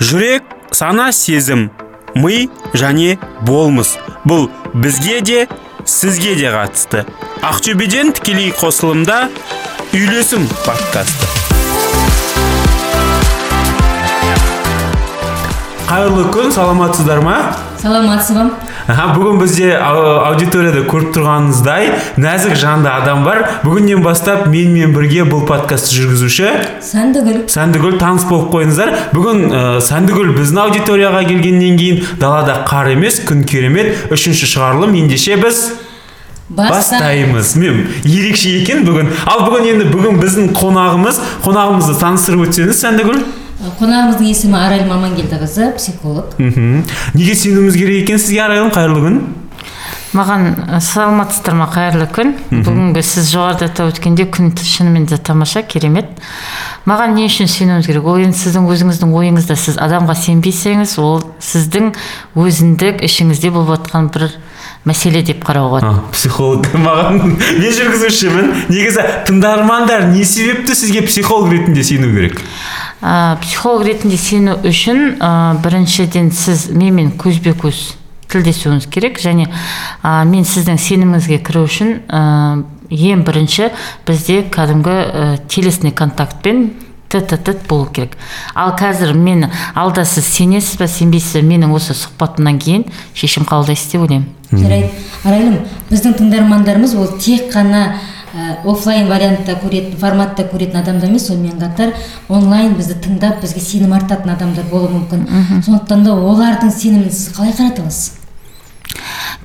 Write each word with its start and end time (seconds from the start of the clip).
жүрек 0.00 0.42
сана 0.72 1.10
сезім 1.12 1.68
ми 2.16 2.48
және 2.72 3.18
болмыс. 3.44 3.98
Бұл 4.24 4.48
бізге 4.72 5.20
де 5.20 5.46
сізге 5.84 6.34
де 6.38 6.48
қатысты. 6.54 7.04
Ақтөбеден 7.44 8.14
тікелей 8.16 8.50
қосылымда 8.56 9.28
үйлесім 9.92 10.48
подкасты. 10.64 11.28
Қайырлы 15.90 16.28
күн 16.32 16.52
саламатсыздар 16.54 17.20
ма? 17.20 17.36
Саламатсыз 17.82 18.36
ба? 18.36 18.48
Аха, 18.90 19.12
бүгін 19.14 19.38
бізде 19.38 19.68
ау- 19.78 20.24
аудиторияда 20.32 20.80
көріп 20.90 21.12
тұрғаныңыздай 21.14 21.90
нәзік 22.18 22.56
жанды 22.58 22.88
адам 22.90 23.22
бар. 23.22 23.44
Бүгіннен 23.62 24.02
бастап 24.02 24.48
менімен 24.50 24.94
бірге 24.96 25.22
бұл 25.28 25.44
подкастты 25.46 25.94
жүргізуші 25.94 26.48
сәндігүл 26.88 27.44
сәндігүл 27.52 27.98
таныс 28.00 28.24
болып 28.26 28.48
қойыңыздар. 28.54 28.90
Бүгін 29.14 29.44
ә, 29.46 29.62
сәндігүл 29.86 30.32
біздің 30.34 30.62
аудиторияға 30.64 31.22
келгеннен 31.28 31.78
кейін 31.78 32.02
далада 32.18 32.64
қар 32.66 32.90
емес 32.96 33.20
күн 33.28 33.44
керемет 33.46 34.10
үшінші 34.10 34.48
шығарылым. 34.56 34.96
Ендеше 35.04 35.36
біз 35.38 35.60
бастаймыз. 36.50 37.54
мен 37.56 37.86
ерекше 38.04 38.56
екен 38.58 38.82
бүгін. 38.88 39.12
Ал 39.26 39.44
бүгін 39.46 39.68
енді 39.76 39.86
бүгін 39.92 40.18
біздің 40.18 40.50
қонағымыз 40.58 41.20
қонағымызды 41.44 41.94
таныстырып 42.00 42.48
өтсеңіз 42.48 42.82
сәндігүл 42.82 43.22
қонағымыздың 43.60 44.28
есімі 44.30 44.56
арайлым 44.56 44.92
амангелдіқызы 44.94 45.74
психолог 45.76 46.32
мхм 46.38 46.80
неге 47.12 47.34
сенуіміз 47.36 47.76
керек 47.76 48.06
екен? 48.06 48.18
Сізге 48.18 48.40
арайлым 48.46 48.70
қайырлы 48.72 49.02
күн. 49.04 49.18
Маған 50.16 50.46
ә, 50.64 50.80
саламатсыздар 50.80 51.58
ма 51.58 51.66
қайырлы 51.70 52.06
күн. 52.10 52.32
Бүгінгі 52.50 53.02
сіз 53.04 53.28
жоғарыда 53.34 53.68
атап 53.68 53.92
өткендей 53.92 54.30
күн 54.32 54.54
шынымен 54.56 55.04
де 55.06 55.18
тамаша 55.20 55.62
керемет. 55.62 56.08
Маған 56.88 57.14
не 57.18 57.28
үшін 57.28 57.50
сенуіңіз 57.52 57.90
керек? 57.90 58.08
Ол 58.08 58.24
енді 58.24 58.40
сіздің 58.40 58.66
өзіңіздің 58.72 59.12
ойыңызда 59.20 59.58
сіз 59.60 59.76
адамға 59.76 60.16
сенбесеңіз 60.24 60.96
ол 61.04 61.20
сіздің 61.44 61.92
өзіндік 62.40 63.04
ішіңізде 63.06 63.52
болып 63.52 63.76
жатқан 63.76 64.08
бір 64.16 64.30
мәселе 64.88 65.20
деп 65.22 65.44
қарауға 65.44 65.82
болады. 65.84 66.02
Психолог 66.16 66.66
маған 66.86 67.36
мен 67.36 67.74
жүргізушімін? 67.76 68.52
Негізі 68.72 69.04
тыңдармандар 69.28 70.08
не 70.10 70.24
себепті 70.24 70.74
сізге 70.74 71.04
психолог 71.04 71.52
ретінде 71.52 71.84
сену 71.84 72.08
керек? 72.16 72.40
Ә, 73.02 73.36
психолог 73.40 73.86
ретінде 73.86 74.16
сену 74.20 74.58
үшін 74.66 75.16
ә, 75.20 75.56
біріншіден 75.62 76.30
сіз 76.32 76.68
менімен 76.70 77.14
көзбе 77.20 77.54
көз 77.58 77.94
тілдесуіңіз 78.30 78.86
керек. 78.92 79.18
Және 79.20 79.48
ә, 80.02 80.24
мен 80.28 80.44
сіздің 80.44 80.78
сеніміңізге 80.80 81.40
кіру 81.46 81.64
үшін 81.68 81.96
ә, 82.08 82.62
ең 82.90 83.24
бірінші 83.26 83.70
бізде 84.06 84.44
кәдімгі 84.52 84.96
ә, 84.96 85.26
телесный 85.48 85.92
контактпен 85.92 86.70
тет 87.10 87.28
тет 87.28 87.66
болу 87.68 87.88
керек. 87.90 88.16
Ал 88.54 88.76
қазір 88.78 89.14
мен 89.14 89.48
алда 89.74 90.04
сіз 90.04 90.28
сенесіз 90.30 90.78
ба 90.78 90.86
сенбейсіз 90.86 91.40
бе 91.40 91.42
менің 91.48 91.74
осы 91.74 91.96
сұхбатымнан 91.98 92.60
кейін 92.62 92.86
шешім 93.14 93.48
қабылдайсыз 93.50 93.96
деп 93.96 94.04
ойлаймын. 94.06 94.28
Жарайды. 94.52 94.90
Арайлым 95.24 95.58
біздің 95.90 96.16
тыңдармандарымыз 96.20 96.94
ол 96.98 97.10
тек 97.18 97.50
қана 97.52 97.96
оффлайн 98.64 99.08
вариантта 99.08 99.56
көретін 99.62 99.98
форматта 99.98 100.46
көретін 100.52 100.82
адамдар 100.82 101.08
емес 101.10 101.26
сонымен 101.30 101.58
қатар 101.60 101.94
онлайн 102.28 102.76
бізді 102.78 103.00
тыңдап 103.04 103.42
бізге 103.42 103.60
сенім 103.64 103.92
артатын 103.96 104.36
адамдар 104.36 104.70
болуы 104.70 104.94
мүмкін. 105.00 105.26
Сондықтан 105.66 106.06
да 106.06 106.14
олардың 106.14 106.70
сенімін 106.70 107.10
сіз 107.10 107.34
қалай 107.36 107.54
қарата 107.58 107.82
аласыз 107.82 108.16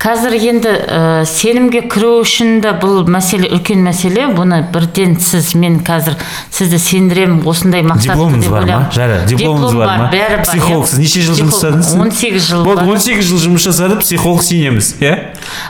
қазір 0.06 0.36
енді 0.38 0.70
ә, 0.70 1.26
сенімге 1.26 1.82
кіру 1.90 2.20
үшін 2.22 2.60
де 2.62 2.74
бұл 2.78 3.08
мәселе 3.10 3.48
үлкен 3.56 3.82
мәселе. 3.86 4.28
Бұны 4.36 4.60
бірден 4.74 5.16
сіз 5.22 5.54
мен 5.58 5.80
қазір 5.86 6.18
сізді 6.54 6.80
сендіремін 6.82 7.42
осындай 7.48 7.82
мақсатты 7.86 8.14
дипломыңыз 8.14 8.44
деп 8.46 8.52
бар 8.52 8.60
ма? 8.60 8.66
ойлаймын. 8.66 8.92
жара 8.94 9.18
дипломыңыз 9.26 9.72
Диплом 9.72 9.80
бар 9.80 9.98
ма? 10.04 10.10
бәрі 10.14 10.38
бар. 10.38 10.46
Психологсыз 10.46 11.00
неше 11.00 11.26
жыл 11.26 11.40
жұмыс 11.40 11.58
жасадыңыз? 11.58 11.94
18 12.06 12.50
жыл 12.50 12.66
болды 12.68 12.84
бар. 12.84 12.92
18 13.00 13.30
жыл 13.32 13.42
жұмыс 13.48 13.66
жасадық 13.66 14.04
психолог 14.06 14.44
сенеміз 14.44 14.94
иә? 15.00 15.16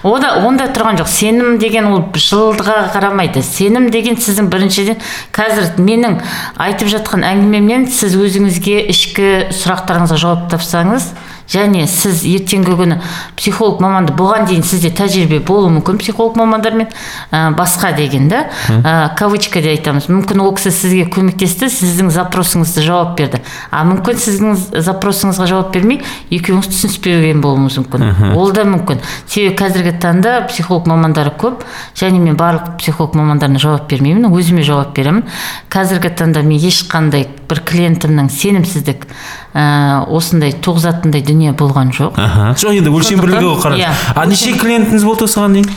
Ода 0.06 0.36
онда 0.46 0.68
тұрған 0.74 1.00
жоқ. 1.02 1.10
Сенім 1.10 1.58
деген 1.62 1.90
ол 1.90 2.04
жылға 2.14 2.92
қарамайды. 2.94 3.42
Сенім 3.46 3.90
деген 3.94 4.20
сіздің 4.22 4.52
біріншіден 4.54 5.02
қазір 5.36 5.80
менің 5.82 6.20
айтып 6.62 6.92
жатқан 6.94 7.26
әңгімемнен 7.26 7.88
сіз 7.90 8.18
өзіңізге 8.20 8.84
ішкі 8.94 9.32
сұрақтарыңызға 9.56 10.22
жауап 10.22 10.46
тапсаңыз 10.54 11.10
және 11.52 11.86
сіз 11.88 12.24
ертеңгі 12.26 12.76
күні 12.80 12.98
психолог 13.38 13.82
маманды 13.84 14.14
бұған 14.18 14.48
дейін 14.50 14.64
сізде 14.66 14.90
тәжірибе 14.96 15.40
болуы 15.46 15.70
мүмкін 15.78 16.00
психолог 16.02 16.38
мамандармен 16.40 16.90
ә, 17.32 17.52
басқа 17.56 17.94
деген 17.96 18.28
да 18.30 18.46
ә, 18.70 19.14
кавычкада 19.18 19.70
айтамыз. 19.76 20.10
Мүмкін 20.10 20.42
ол 20.42 20.56
кісі 20.58 20.74
сізге 20.74 21.06
көмектесті 21.14 21.70
сіздің 21.70 22.10
запросыңызды 22.16 22.86
жауап 22.86 23.16
берді. 23.20 23.42
А 23.70 23.84
мүмкін 23.86 24.20
сіздің 24.22 24.82
запросыңызға 24.86 25.50
жауап 25.52 25.74
бермей 25.76 26.02
екеуіңіз 26.34 26.72
түсініспеген 26.74 27.44
болуыңыз 27.46 27.80
мүмкін. 27.84 28.34
Ол 28.36 28.52
да 28.56 28.66
мүмкін. 28.66 29.04
Себебі 29.28 29.56
қазіргі 29.62 29.96
таңда 30.02 30.36
психолог 30.50 30.90
мамандары 30.90 31.34
көп 31.38 31.66
және 31.98 32.20
мен 32.20 32.38
барлық 32.40 32.76
психолог 32.80 33.16
мамандарына 33.16 33.62
жауап 33.62 33.90
бермеймін 33.92 34.32
өзіме 34.34 34.66
жауап 34.66 34.96
беремін. 34.98 35.26
Қазіргі 35.74 36.14
таңда 36.18 36.44
мен 36.46 36.60
ешқандай 36.60 37.28
бір 37.50 37.62
клиентімнің 37.68 38.30
сенімсіздік 38.34 39.06
ә, 39.54 40.06
осындай 40.10 40.56
туғызатындай 40.66 41.22
дүние 41.36 41.52
болған 41.60 41.92
жоқ. 41.92 42.16
Аха. 42.16 42.56
Жоқ 42.56 42.80
енді 42.80 42.92
өлшем 42.96 43.20
бірлігі 43.20 43.50
ғой 43.52 43.60
қараңыз. 43.60 43.84
Иә. 43.84 43.92
а 44.16 44.26
неше 44.26 44.56
клиентіңіз 44.56 45.04
болды 45.04 45.28
осыған 45.28 45.58
дейін? 45.60 45.70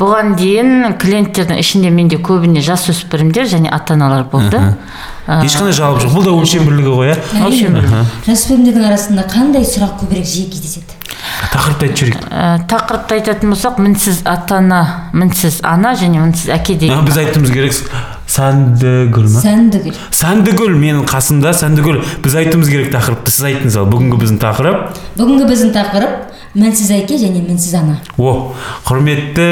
Бұған 0.00 0.34
дейін 0.40 0.96
клиенттердің 0.98 1.60
ішінде 1.62 1.90
менде 1.94 2.18
көбіне 2.18 2.62
жасөспірімдер 2.66 3.46
және 3.46 3.70
ата 3.70 3.94
аналар 3.94 4.26
болды 4.26 4.60
Ә, 5.24 5.38
ешқандай 5.40 5.72
жауап 5.72 6.02
жоқ. 6.02 6.10
Бұл 6.12 6.24
да 6.26 6.32
өлшем 6.36 6.66
бірлігі 6.68 6.90
ғой 6.92 7.14
иә? 7.14 7.14
Өлшем 7.46 7.78
жасөспірімдердің 8.26 8.88
арасында 8.90 9.22
қандай 9.30 9.64
сұрақ 9.64 9.94
көбірек 10.02 10.26
жиі 10.28 10.50
кездеседі? 10.52 10.98
Тақырыпты 11.48 11.86
айтып 11.88 11.96
жіберейік. 12.02 12.26
Ә, 12.28 12.50
тақырыпты 12.68 13.16
айтатын 13.16 13.54
болсақ 13.54 13.80
мінсіз 13.80 14.20
ата 14.28 14.58
ана 14.60 14.82
мінсіз 15.16 15.62
ана 15.64 15.94
және 15.96 16.20
мінсіз 16.20 16.52
әке 16.58 16.76
деген 16.76 17.08
біз 17.08 17.16
айтуымыз 17.24 17.54
керек. 17.56 17.80
Сәндігүл 18.34 19.28
ма? 19.30 19.42
Сәндігүл. 19.44 19.98
Сәндігүл. 20.14 20.76
Менің 20.80 21.06
қасымда 21.10 21.54
сәндігүл. 21.60 22.00
Біз 22.24 22.38
айтуымыз 22.42 22.70
керек 22.72 22.92
тақырыпты. 22.94 23.34
Сіз 23.34 23.48
айттыңыз 23.50 23.78
ал. 23.80 23.88
Бүгінгі 23.92 24.20
біздің 24.22 24.40
тақырып? 24.42 25.02
Бүгінгі 25.20 25.50
біздің 25.52 25.74
тақырып 25.76 26.33
мінсіз 26.54 26.90
әке 26.94 27.16
және 27.18 27.42
мінсіз 27.42 27.74
ана. 27.78 27.96
О 28.18 28.54
құрметті 28.86 29.46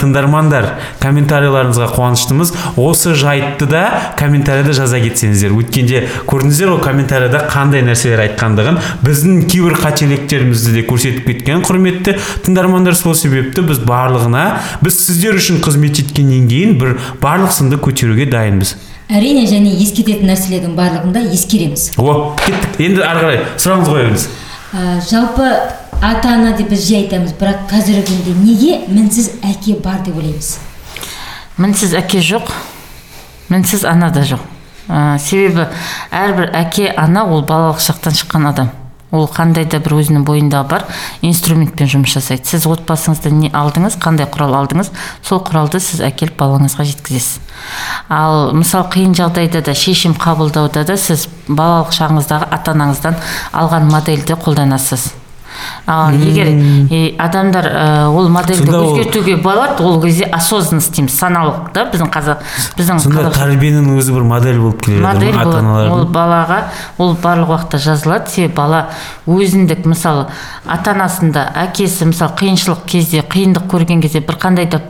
тыңдармандар 0.00 0.66
комментарийларыңызға 1.02 1.88
қуаныштымыз. 1.94 2.52
Осы 2.76 3.14
жайтты 3.18 3.68
да 3.70 4.14
комментарийда 4.18 4.74
жаза 4.76 4.98
кетсеңіздер. 5.02 5.54
Өткенде 5.54 6.02
көрдіңіздер 6.26 6.72
ғой 6.74 6.82
комментарийда 6.82 7.44
қандай 7.52 7.84
нәрселер 7.86 8.24
айтқандығын. 8.26 8.80
Біздің 9.06 9.46
кейбір 9.50 9.78
қателіктерімізді 9.84 10.74
де 10.74 10.84
көрсетіп 10.88 11.30
кеткен 11.30 11.62
құрметті 11.62 12.18
тыңдармандар. 12.46 12.98
Сол 12.98 13.14
себепті 13.14 13.62
біз 13.68 13.78
барлығына 13.86 14.44
біз 14.82 14.98
сіздер 15.06 15.38
үшін 15.38 15.62
қызмет 15.62 16.02
еткеннен 16.02 16.50
кейін 16.50 16.78
бір 16.80 16.98
барлық 17.22 17.54
сынды 17.54 17.78
көтеруге 17.78 18.26
дайынбыз. 18.30 18.74
Әрине 19.08 19.46
және 19.48 19.70
ескертетін 19.80 20.28
нәрселердің 20.28 20.74
барлығын 20.76 21.14
да 21.14 21.22
ескереміз. 21.32 21.92
О 21.96 22.34
кеттік. 22.42 22.76
Енді 22.82 23.06
ары 23.06 23.22
қарай 23.22 23.38
сұрағыңызды 23.56 23.94
қоя 23.94 24.02
беріңіз 24.02 24.26
ә, 24.72 25.00
жалпы 25.08 25.46
ата 26.00 26.28
ана 26.28 26.52
деп 26.54 26.70
біз 26.70 26.84
жиі 26.86 27.00
айтамыз 27.02 27.32
бірақ 27.40 27.64
қазіргі 27.72 28.04
күнде 28.06 28.34
неге 28.38 28.76
мінсіз 28.86 29.32
әке 29.42 29.74
бар 29.82 29.98
деп 30.06 30.14
ойлаймыз? 30.20 30.52
Мінсіз 31.58 31.96
әке 31.98 32.20
жоқ 32.22 32.52
мінсіз 33.50 33.82
ана 33.88 34.12
да 34.14 34.22
жоқ. 34.22 34.44
Ә, 34.88 35.18
себебі 35.18 35.66
әрбір 36.14 36.52
әке 36.54 36.86
ана 36.94 37.26
ол 37.26 37.42
балалық 37.42 37.82
шақтан 37.82 38.14
шыққан 38.14 38.46
адам. 38.52 38.70
Ол 39.10 39.26
қандай 39.26 39.66
да 39.66 39.80
бір 39.82 39.98
өзінің 39.98 40.22
бойындағы 40.28 40.68
бар 40.70 40.86
инструментпен 41.24 41.90
жұмыс 41.90 42.14
жасайды. 42.14 42.46
Сіз 42.46 42.68
отбасыңызда 42.70 43.32
не 43.34 43.50
алдыңыз 43.50 43.98
қандай 43.98 44.28
құрал 44.30 44.54
алдыңыз 44.54 44.92
сол 45.26 45.42
құралды 45.42 45.80
сіз 45.82 46.04
әкеліп 46.06 46.38
балаңызға 46.38 46.86
жеткізесіз. 46.92 47.40
Ал 48.08 48.52
мысалы 48.54 48.86
қиын 48.92 49.16
жағдайда 49.18 49.64
да 49.66 49.74
шешім 49.74 50.14
қабылдауда 50.14 50.84
да 50.84 50.96
сіз 50.96 51.26
балалық 51.48 51.96
шағыңыздағы 51.96 52.52
ата 52.52 52.76
анаңыздан 52.76 53.16
алған 53.52 53.88
модельді 53.90 54.38
қолданасыз. 54.44 55.08
Ал 55.86 56.12
егер 56.12 56.48
е, 56.90 57.14
адамдар 57.18 57.66
ә, 57.66 58.08
ол 58.08 58.28
модельді 58.28 58.70
өзгертуге 58.70 59.36
болады 59.42 59.82
ол 59.84 60.00
кезде 60.02 60.24
осознанность 60.32 60.94
дейміз 60.96 61.16
саналық 61.18 61.72
да 61.74 61.86
біздің 61.92 62.10
қазақ 62.12 62.42
біздің 62.78 63.00
сонда 63.04 63.30
тәрбиенің 63.36 63.96
өзі 63.98 64.14
бір 64.16 64.26
модель 64.28 64.58
болып 64.60 64.82
келеді 64.84 65.02
модель 65.06 65.38
ата 65.38 65.62
ол 65.94 66.04
балаға 66.12 66.60
ол 66.98 67.16
барлық 67.22 67.54
уақытта 67.54 67.78
жазылады 67.86 68.30
себебі 68.30 68.54
бала 68.56 68.84
өзіндік 69.26 69.86
мысалы 69.88 70.26
ата 70.66 70.92
анасында 70.96 71.46
әкесі 71.64 72.10
мысалы 72.12 72.36
қиыншылық 72.40 72.84
кезде 72.88 73.22
қиындық 73.24 73.68
көрген 73.72 74.02
кезде 74.04 74.20
бір 74.20 74.36
қандай 74.40 74.68
да 74.70 74.80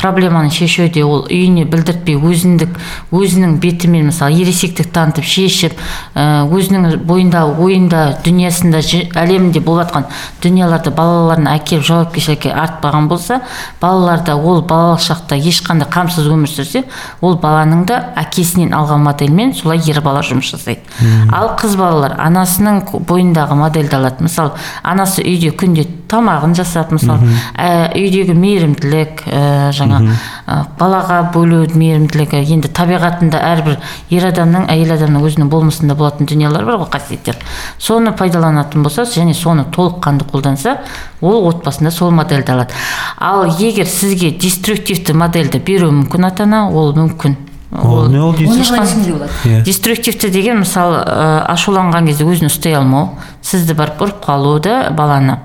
проблеманы 0.00 0.50
шешуде 0.50 1.04
ол 1.04 1.26
үйіне 1.30 1.64
білдіртпей 1.70 2.16
өзіндік 2.18 2.76
өзінің 3.14 3.58
бетімен 3.62 4.08
мысалы 4.10 4.40
ересектік 4.42 4.90
танытып 4.92 5.24
шешіп 5.24 5.76
ә, 6.16 6.42
өзінің 6.50 6.96
бойында 7.06 7.44
ойында 7.46 8.02
дүниясында 8.24 8.80
жи- 8.82 9.06
әлемінде 9.14 9.60
болып 9.62 9.86
жатқан 9.92 10.08
дүниелерді 10.42 10.92
балаларына 10.96 11.56
әкеліп 11.58 11.86
жауапкершілікке 11.86 12.52
артпаған 12.52 13.08
болса 13.10 13.40
балаларда 13.80 14.36
ол 14.36 14.62
балалық 14.66 15.02
шақта 15.04 15.38
ешқандай 15.38 15.88
қамсыз 15.92 16.28
өмір 16.32 16.50
сүрсе 16.50 16.84
ол 17.20 17.38
баланың 17.42 17.86
да 17.88 18.00
әкесінен 18.22 18.74
алған 18.76 19.04
модельмен 19.06 19.54
солай 19.54 19.82
ер 19.86 20.00
бала 20.04 20.22
жұмыс 20.26 20.52
жасайды. 20.54 20.82
Ал 21.32 21.54
қыз 21.60 21.76
балалар 21.78 22.16
анасының 22.20 22.82
бойындағы 23.08 23.56
модельді 23.58 23.98
алады. 23.98 24.26
Мысалы 24.26 24.52
анасы 24.82 25.22
үйде 25.24 25.52
күнде 25.56 25.86
тамағын 26.12 26.54
жасап 26.56 26.92
мысалы 26.92 27.32
ә, 27.56 27.92
үйдегі 27.96 28.34
мейірімділік 28.36 29.24
ә, 29.26 29.70
жаңа 29.76 30.02
балаға 30.78 31.18
бөлу 31.34 31.62
мейірімділігі 31.74 32.40
енді 32.56 32.70
табиғатында 32.74 33.40
әрбір 33.52 33.78
ер 34.12 34.26
адамның 34.30 34.66
әйел 34.72 34.94
адамның 34.96 35.26
өзінің 35.28 35.50
болмысында 35.52 35.96
болатын 35.98 36.28
дүниелер 36.30 36.66
бар 36.68 36.80
ғой 36.82 36.90
қасиеттер. 36.96 37.38
Соны 37.78 38.12
пайдаланатын 38.16 38.82
болса 38.82 39.04
және 39.04 39.34
соны 39.34 39.64
толыққанды 39.74 40.26
қолданса 40.30 40.78
ол 41.20 41.48
отбасында 41.48 41.90
сол 41.90 42.10
модельді 42.10 42.52
алады. 42.56 42.74
Ал 43.18 43.46
егер 43.58 43.86
сізге 43.86 44.30
деструктивті 44.30 45.14
модельді 45.14 45.62
беруі 45.62 45.92
мүмкін 46.02 46.28
ата 46.28 46.44
ана 46.48 46.68
ол 46.70 46.94
мүмкін. 46.96 47.36
Ол 47.72 48.08
не 48.08 48.20
ол 48.20 48.34
иә. 48.34 49.62
деструктивті 49.64 50.28
деген 50.28 50.60
мысалы 50.60 50.98
ә, 51.06 51.46
ашуланған 51.54 52.10
кезде 52.10 52.26
өзін 52.28 52.50
ұстай 52.50 52.76
алмау 52.76 53.14
сізді 53.40 53.72
барып 53.78 54.02
ұрып 54.04 54.18
қалу 54.26 54.58
да 54.60 54.90
баланы. 54.92 55.38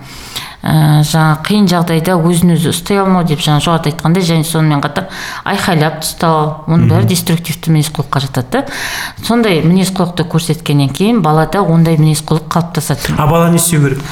Ә, 0.68 1.02
жаңа 1.08 1.38
қиын 1.48 1.68
жағдайда 1.72 2.18
өзін 2.20 2.56
өзі 2.58 2.74
ұстай 2.74 3.00
алмау 3.00 3.24
деп 3.28 3.40
жаңа 3.44 3.62
жоғарыда 3.64 3.94
айтқандай 3.94 4.26
және 4.28 4.44
сонымен 4.48 4.82
қатар 4.84 5.08
айқайлап 5.48 6.02
тастау 6.04 6.66
оның 6.68 6.90
бәрі 6.92 7.08
деструктивті 7.14 7.72
мінез 7.72 7.92
құлыққа 7.96 8.24
жатады. 8.28 8.66
Да 8.68 9.24
сондай 9.28 9.62
мінез 9.64 9.94
құлықты 9.96 10.28
көрсеткеннен 10.28 10.92
кейін 10.92 11.22
балада 11.24 11.64
ондай 11.64 11.98
мінез 11.98 12.24
құлық 12.28 12.50
қалыптасады 12.52 13.16
а 13.18 13.28
бала 13.28 13.50
не 13.50 13.58
істеу 13.62 13.82
керек? 13.82 14.04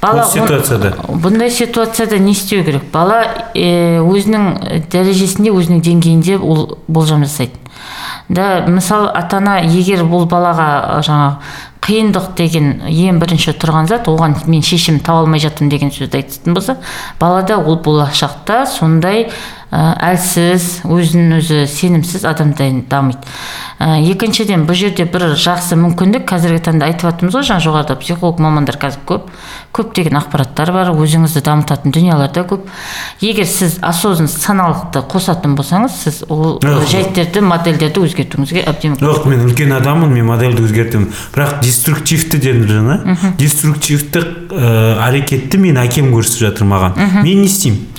Бала 0.00 0.22
Бұл 0.24 0.30
ситуацияда? 0.32 0.94
бұндай 1.08 1.50
ситуацияда 1.50 2.18
не 2.18 2.32
істеу 2.32 2.64
керек? 2.64 2.86
Бала 2.92 3.18
өзінің 3.54 4.86
дәрежесінде 4.92 5.52
өзінің 5.52 5.82
деңгейінде 5.84 6.38
ол 6.38 6.78
болжам 6.88 7.26
жасайды. 7.26 7.58
Да 8.28 8.64
мысалы 8.66 9.10
ата 9.10 9.40
ана 9.42 9.58
егер 9.60 10.04
бұл 10.08 10.24
балаға 10.30 11.02
жаңа 11.04 11.40
қиындық 11.84 12.34
деген 12.36 12.82
ең 12.88 13.20
бірінші 13.22 13.54
тұрған 13.60 13.88
зат 13.90 14.08
оған 14.10 14.36
мен 14.50 14.62
шешім 14.64 15.00
таба 15.04 15.24
алмай 15.24 15.40
жатырмын 15.42 15.72
деген 15.72 15.92
сөзді 15.94 16.20
айтатын 16.20 16.56
болса 16.56 16.76
балада 17.20 17.56
ол 17.58 17.80
болашақта 17.84 18.64
сондай 18.68 19.28
әлсіз 19.70 20.82
өзін 20.90 21.38
өзі 21.38 21.64
сенімсіз 21.70 22.24
адамдай 22.26 22.82
дамиды. 22.90 23.22
Екіншіден 23.80 24.66
бұл 24.68 24.76
жерде 24.76 25.06
бір 25.08 25.30
жақсы 25.40 25.76
мүмкіндік 25.80 26.26
қазіргі 26.28 26.60
таңда 26.66 26.90
айтып 26.90 27.06
жатырмыз 27.08 27.36
ғой 27.38 27.46
жаңа 27.48 27.64
жоғарыда 27.64 27.96
психолог 27.96 28.40
мамандар 28.44 28.76
қазір 28.76 29.00
көп 29.08 29.30
көптеген 29.72 30.18
ақпараттар 30.20 30.72
бар 30.74 30.90
өзіңізді 30.92 31.40
дамытатын 31.46 31.94
дүниелер 31.94 32.32
де 32.34 32.42
көп. 32.44 32.66
Егер 33.24 33.46
сіз 33.48 33.78
осознанность 33.80 34.42
саналықты 34.42 35.00
қосатын 35.08 35.54
болсаңыз 35.56 35.96
сіз 35.96 36.22
ол 36.28 36.58
жайттерді 36.60 37.40
модельдерді 37.46 38.04
өзгертуіңізге 38.04 38.66
әбден 38.68 38.96
мүмкін. 38.96 39.06
жоқ 39.08 39.28
мен 39.30 39.46
үлкен 39.46 39.72
адаммын 39.78 40.12
мен 40.12 40.26
модельді 40.28 40.66
өзгертемін. 40.66 41.08
Бірақ 41.32 41.60
деструктивті 41.62 42.38
дедім 42.42 42.66
жаңа. 42.68 43.16
Деструктивті 43.38 44.24
ә, 44.50 44.98
әрекетті 45.08 45.62
мен 45.62 45.80
әкем 45.80 46.12
көрсетіп 46.12 46.50
жатыр 46.50 46.68
маған. 46.68 46.98
Мен 47.22 47.40
не 47.40 47.48
істеймін? 47.48 47.86
Ә, 47.86 47.89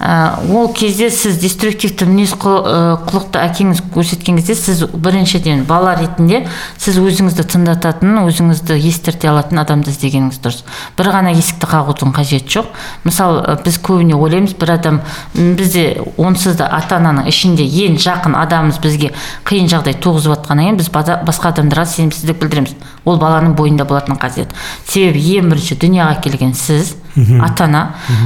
ол 0.00 0.72
кезде 0.72 1.10
сіз 1.10 1.36
деструктивті 1.42 2.06
мінез 2.08 2.32
ә, 2.32 2.96
құлықты 3.04 3.40
әкеңіз 3.42 3.82
көрсеткен 3.92 4.38
кезде 4.40 4.54
сіз 4.56 4.84
біріншіден 4.94 5.66
бала 5.68 5.92
ретінде 5.98 6.46
сіз 6.80 6.96
өзіңізді 7.02 7.44
тыңдататын 7.52 8.22
өзіңізді 8.22 8.78
естірте 8.88 9.28
алатын 9.28 9.60
адамды 9.60 9.92
іздегеніңіз 9.92 10.40
дұрыс. 10.40 10.62
Бір 10.96 11.10
ғана 11.12 11.34
есікті 11.36 11.68
қағудың 11.68 12.14
қажеті 12.16 12.54
жоқ. 12.56 12.70
Мысалы 13.04 13.42
ә, 13.44 13.58
біз 13.60 13.76
көбіне 13.84 14.16
ойлаймыз 14.16 14.56
бір 14.56 14.74
адам 14.78 15.02
бізде 15.34 16.00
онсыз 16.16 16.56
да 16.56 16.70
ата 16.72 16.96
ананың 16.96 17.28
ішінде 17.28 17.68
ең 17.68 18.00
жақын 18.00 18.38
адамымыз 18.40 18.80
бізге 18.80 19.12
қиын 19.44 19.68
жағдай 19.68 19.98
туғызып 20.00 20.38
жатқаннан 20.38 20.70
кейін 20.70 20.80
біз 20.80 20.90
басқа 21.28 21.52
адамдарға 21.52 21.86
сенімсіздік 21.92 22.40
білдіреміз. 22.40 22.74
Ол 23.04 23.20
баланың 23.20 23.54
бойында 23.58 23.84
болатын 23.84 24.16
қасиет. 24.20 24.54
Себебі 24.88 25.20
ең 25.36 25.52
бірінші 25.52 25.76
дүнияға 25.80 26.20
келген 26.24 26.54
сіз 26.54 26.94
ата 27.44 27.66
ана 27.66 27.82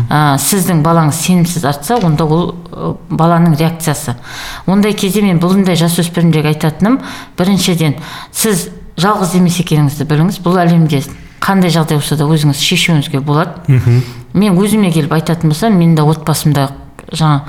ә, 0.09 0.37
сіздің 0.39 0.83
балаңыз 0.85 1.21
сенімсіз 1.27 1.65
артса 1.65 1.99
онда 2.03 2.25
ол 2.25 2.55
ә, 2.71 2.95
баланың 3.11 3.57
реакциясы. 3.59 4.17
Ондай 4.67 4.95
кезде 4.95 5.23
мен 5.23 5.41
бұндай 5.43 5.79
жасөспірімдерге 5.81 6.55
айтатыным. 6.55 7.01
Біріншіден 7.39 7.99
сіз 8.33 8.69
жалғыз 9.01 9.37
емес 9.39 9.61
екеніңізді 9.65 10.07
біліңіз. 10.11 10.41
Бұл 10.45 10.61
әлемде 10.63 11.03
қандай 11.45 11.73
жағдай 11.75 11.99
болса 11.99 12.17
да 12.17 12.29
өзіңіз 12.31 12.61
шешуіңізге 12.63 13.21
болады. 13.21 13.61
Мен 14.35 14.57
өзіме 14.59 14.91
келіп 14.95 15.13
айтатын 15.13 15.51
болсам 15.53 15.77
мен 15.79 15.95
де 15.95 16.03
отбасымда 16.03 16.71
жаңа 17.19 17.45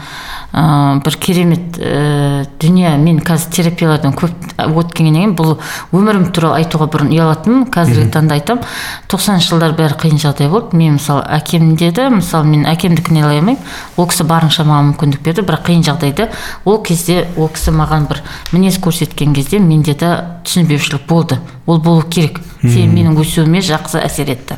ә, 0.53 1.01
бір 1.03 1.17
керемет 1.19 1.79
ә, 1.79 2.45
дүние. 2.61 2.95
Мен 3.01 3.19
қазір 3.25 3.51
терапиялардан 3.55 4.15
көп 4.15 4.55
өткеннен 4.65 5.15
кейін 5.15 5.35
бұл 5.37 5.57
өмірім 5.95 6.29
туралы 6.35 6.61
айтуға 6.61 6.87
бұрын 6.93 7.11
ұялатынмын. 7.15 7.67
Қазіргі 7.73 8.11
таңда 8.13 8.37
айтамын. 8.39 8.63
тоқсаныншы 9.11 9.51
жылдар 9.51 9.75
бәрі 9.77 9.97
қиын 9.99 10.21
жағдай 10.21 10.49
болды. 10.49 10.77
Мен 10.77 10.97
мысалы 10.99 11.25
әкемде 11.27 11.91
де 11.91 12.09
мысалы 12.09 12.47
мен 12.47 12.65
әкемді 12.69 13.03
кінәлай 13.05 13.39
алмаймын. 13.39 13.59
Ол 13.97 14.07
кісі 14.07 14.23
барынша 14.29 14.63
маған 14.63 14.93
мүмкіндік 14.93 15.23
берді 15.25 15.45
бірақ 15.45 15.67
қиын 15.69 15.83
жағдайда 15.85 16.29
ол 16.65 16.81
кезде 16.83 17.27
ол 17.37 17.49
кісі 17.49 17.75
маған 17.75 18.07
бір 18.09 18.23
мінез 18.51 18.79
көрсеткен 18.79 19.35
кезде 19.35 19.59
менде 19.59 19.93
де 19.93 20.11
түсінбеушілік 20.45 21.07
болды. 21.07 21.39
Ол 21.65 21.79
болу 21.79 22.03
керек. 22.09 22.39
Себебі 22.61 22.93
менің 22.93 23.17
өсуіме 23.21 23.61
жақсы 23.61 23.99
әсер 24.01 24.31
етті. 24.33 24.57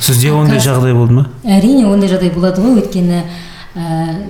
Сізде 0.00 0.32
ондай 0.32 0.60
жағдай 0.60 0.94
болды 0.96 1.16
ма? 1.16 1.26
әрине 1.44 1.86
ондай 1.88 2.10
жағдай 2.10 2.32
болады 2.34 2.60
ғой. 2.64 2.80
Өйткені 2.80 3.22
ә, 3.76 4.26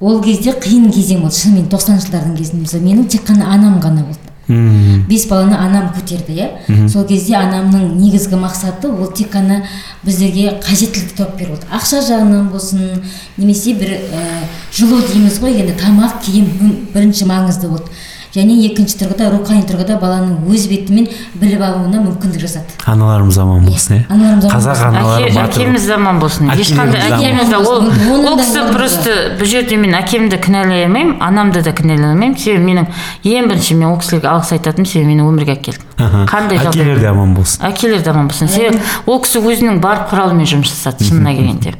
ол 0.00 0.22
кезде 0.22 0.52
қиын 0.52 0.90
кезең 0.92 1.22
болды 1.24 1.40
шынымен 1.40 1.68
тоқсаныншы 1.72 2.08
жылдардың 2.10 2.36
кезінде 2.36 2.62
мысалы 2.62 2.84
менің 2.84 3.10
тек 3.10 3.26
қана 3.28 3.52
анам 3.54 3.80
ғана 3.80 4.04
болды. 4.04 4.22
Мхм. 4.46 5.06
Бес 5.08 5.24
баланы 5.26 5.56
анам 5.58 5.88
көтерді 5.90 6.36
иә. 6.36 6.88
Сол 6.88 7.04
кезде 7.08 7.34
анамның 7.34 7.96
негізгі 7.98 8.38
мақсаты 8.38 8.86
ол 8.86 9.10
тек 9.10 9.32
қана 9.32 9.64
біздерге 10.04 10.60
қажеттілікті 10.62 11.16
тауып 11.18 11.40
беру 11.40 11.56
болды 11.56 11.66
ақша 11.74 11.98
жағынан 12.06 12.52
болсын 12.52 13.02
немесе 13.36 13.74
бір 13.74 13.96
ә, 13.96 14.22
жылу 14.70 15.00
дейміз 15.02 15.40
ғой 15.42 15.58
енді 15.64 15.74
тамақ 15.80 16.20
киім 16.22 16.46
бірінші 16.94 17.26
маңызды 17.26 17.72
болды. 17.72 17.90
Және 18.36 18.56
екінші 18.68 18.98
тұрғыда 19.00 19.30
рухани 19.32 19.64
тұрғыда 19.66 19.96
баланың 20.00 20.44
өз 20.52 20.66
бетімен 20.68 21.08
біліп 21.40 21.62
алуына 21.64 22.02
мүмкіндік 22.04 22.42
жасады. 22.44 22.76
Аналарымыз 22.84 23.38
аман 23.40 23.64
болсын 23.64 24.02
иә 24.02 24.36
қазақ 24.44 24.82
аналары 24.90 25.30
әкеміз 25.46 25.88
аман 25.96 26.20
болсын 26.20 26.52
ешқандай 26.52 27.00
әкеміз 27.08 27.54
ол 27.56 28.36
кісі 28.42 28.66
просто 28.74 29.16
бұл 29.40 29.48
жерде 29.48 29.80
мен 29.80 29.96
әкемді 29.96 30.40
кінәлай 30.44 30.84
алмаймын 30.84 31.16
анамды 31.24 31.64
да 31.64 31.72
кінәлай 31.72 32.12
алмаймын 32.12 32.36
себебі 32.36 32.64
менің 32.68 32.86
ең 33.24 33.48
бірінші 33.50 33.78
мен 33.80 33.88
ол 33.94 33.98
кісілерге 34.02 34.28
алғыс 34.34 34.52
айтатыным 34.58 34.90
себебі 34.90 35.14
мені 35.14 35.24
өмірге 35.24 35.56
әкелді. 35.56 35.82
Қандай 36.28 36.60
әкелер 36.60 37.00
де 37.00 37.08
аман 37.08 37.32
болсын. 37.36 37.64
Әкелер 37.70 38.04
де 38.04 38.12
аман 38.12 38.28
болсын. 38.28 38.52
Себебі 38.52 38.82
ол 39.06 39.22
кісі 39.24 39.40
өзінің 39.40 39.80
бар 39.80 40.04
құралымен 40.10 40.48
жұмыс 40.52 40.74
жасады 40.74 41.08
шынына 41.08 41.32
келгенде. 41.36 41.74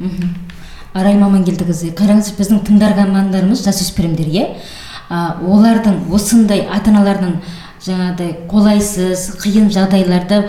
Арай 0.96 1.18
мамангелдіқызы 1.20 1.92
қараңыз 1.92 2.32
біздің 2.38 2.62
тыңдармандарымыз 2.64 3.66
жасөспірімдер 3.66 4.30
иә 4.32 4.46
олардың 5.10 6.06
осындай 6.14 6.64
ата 6.66 6.90
аналардың 6.90 7.36
жаңағыдай 7.86 8.32
қолайсыз 8.50 9.28
қиын 9.42 9.68
жағдайларда 9.75 10.42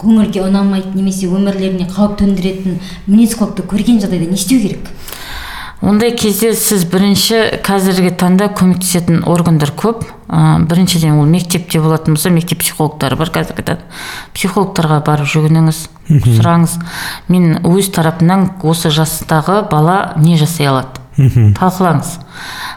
көңілге 0.00 0.46
ұнамайды 0.46 0.94
немесе 0.96 1.28
өмірлеріне 1.28 1.88
қауіп 1.90 2.16
төндіретін 2.22 2.78
мінез 3.06 3.36
құлықты 3.36 3.66
көрген 3.68 4.00
жағдайда 4.00 4.30
не 4.30 4.40
істеу 4.40 4.62
керек? 4.62 4.88
Ондай 5.80 6.12
кезде 6.12 6.52
сіз 6.52 6.82
бірінші 6.92 7.38
қазіргі 7.64 8.10
таңда 8.20 8.50
көмектесетін 8.52 9.22
органдар 9.24 9.72
көп. 9.72 10.02
Ә, 10.28 10.60
біріншіден 10.68 11.16
ол 11.16 11.24
мектепте 11.24 11.80
болатын 11.80 12.18
болса 12.18 12.28
мектеп 12.30 12.60
психологтары 12.60 13.16
бар 13.16 13.32
қазіргі 13.32 13.64
таңда 13.64 14.02
психологтарға 14.36 15.00
барып 15.06 15.30
жүгініңіз 15.32 15.80
сұраңыз. 16.36 16.76
Мен 17.32 17.62
өз 17.64 17.88
тарапымнан 17.96 18.50
осы 18.60 18.92
жастағы 18.92 19.62
бала 19.72 20.12
не 20.20 20.36
жасай 20.36 20.68
алады? 20.68 21.00
Талқылаңыз. 21.56 22.18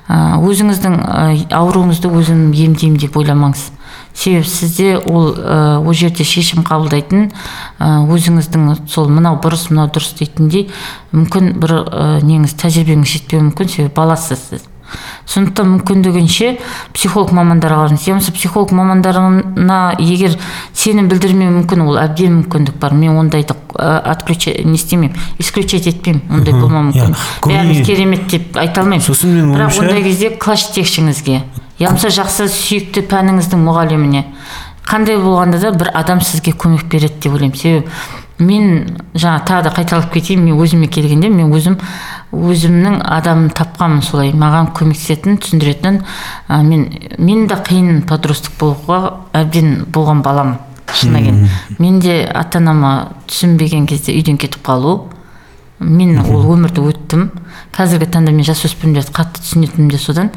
Өзіңіздің 0.09 0.97
ә, 0.99 1.23
ауруыңызды 1.55 2.11
өзім 2.11 2.49
емдеймін 2.51 2.99
деп 2.99 3.15
ойламаңыз. 3.17 3.69
Себебі 4.13 4.49
сізде 4.49 4.97
ол 4.97 5.31
ә, 5.37 5.79
ол 5.79 5.93
жерде 5.95 6.25
шешім 6.27 6.65
қабылдайтын 6.67 7.31
ә, 7.79 8.03
өзіңіздің 8.11 8.83
сол 8.91 9.09
мынау 9.09 9.39
бұрыс 9.41 9.69
мынау 9.71 9.89
дұрыс 9.93 10.13
дейтіндей 10.19 10.67
мүмкін 11.15 11.55
бір 11.63 11.77
ә, 11.79 12.05
неңіз 12.25 12.57
тәжірибеңіз 12.59 13.15
жетпеуі 13.15 13.47
мүмкін 13.47 13.73
себебі 13.73 13.95
баласыз 13.95 14.47
сіз 14.51 14.69
сондықтан 15.25 15.69
мүмкіндігінше 15.77 16.57
психолог 16.93 17.31
мамандарға 17.33 17.83
барыңыз 17.85 18.07
я 18.07 18.13
болмаса 18.13 18.33
психолог 18.35 18.71
мамандарына 18.71 19.95
егер 19.99 20.37
сенім 20.73 21.07
білдірмеуі 21.11 21.53
мүмкін 21.61 21.85
ол 21.85 21.97
әбден 22.01 22.41
мүмкіндік 22.41 22.77
бар. 22.79 22.93
Мен 22.93 23.17
ондайды 23.17 23.55
отключать 23.73 24.65
не 24.65 24.75
істемеймін 24.75 25.17
исключать 25.39 25.87
етпеймін. 25.87 26.21
Ондай 26.29 26.53
болмауы 26.53 26.91
мүмкін. 26.91 27.15
Бәріміз 27.47 27.85
керемет 27.87 28.27
деп 28.29 28.57
айта 28.57 28.83
алмаймын 28.83 29.05
Сосын 29.05 29.33
менің 29.33 29.55
бірақ 29.55 29.79
ондай 29.81 30.03
кезде 30.05 30.29
класс 30.37 30.69
жетекшіңізге 30.69 31.41
я 31.79 31.89
болмаса 31.89 32.11
жақсы 32.13 32.47
сүйікті 32.53 33.07
пәніңіздің 33.09 33.63
мұғаліміне. 33.65 34.25
Қандай 34.85 35.17
болғанда 35.17 35.59
да 35.63 35.71
бір 35.73 35.89
адам 35.95 36.21
сізге 36.21 36.53
көмек 36.53 36.85
береді 36.91 37.17
деп 37.23 37.33
ойлаймын. 37.33 37.57
Себебі 37.57 37.87
мен 38.43 38.97
жаңа 39.15 39.41
тағы 39.47 39.63
да 39.69 39.73
қайталап 39.73 40.11
кетейін. 40.13 40.43
Мен 40.45 40.59
өзіме 40.59 40.87
келгенде 40.91 41.29
мен 41.33 41.51
өзім 41.53 41.79
өзімнің 42.33 42.99
адамын 43.05 43.51
тапқанмын 43.53 44.03
солай. 44.05 44.33
Маған 44.33 44.71
көмектесетін 44.75 45.37
түсіндіретін 45.41 45.99
ә, 46.49 46.61
мен 46.65 46.87
мен 47.17 47.47
де 47.47 47.55
қиын 47.55 48.03
подросток 48.09 48.55
болуға 48.59 49.17
әбден 49.37 49.83
болған 49.93 50.23
баламын 50.25 50.57
шынына 50.93 51.21
келгенде 51.23 51.49
мен 51.79 51.99
де 52.01 52.15
ата 52.25 52.59
анама 52.59 52.93
түсінбеген 53.27 53.85
кезде 53.89 54.15
үйден 54.17 54.37
кетіп 54.41 54.65
қалу. 54.65 55.09
Мен 55.79 56.19
ол 56.21 56.45
өмірді 56.53 56.83
өттім. 56.89 57.29
Қазіргі 57.75 58.09
таңда 58.13 58.31
мен 58.31 58.45
жасөспірімдерді 58.47 59.13
қатты 59.13 59.41
түсінетінім 59.43 59.91
де 59.91 59.99
содан. 59.99 60.31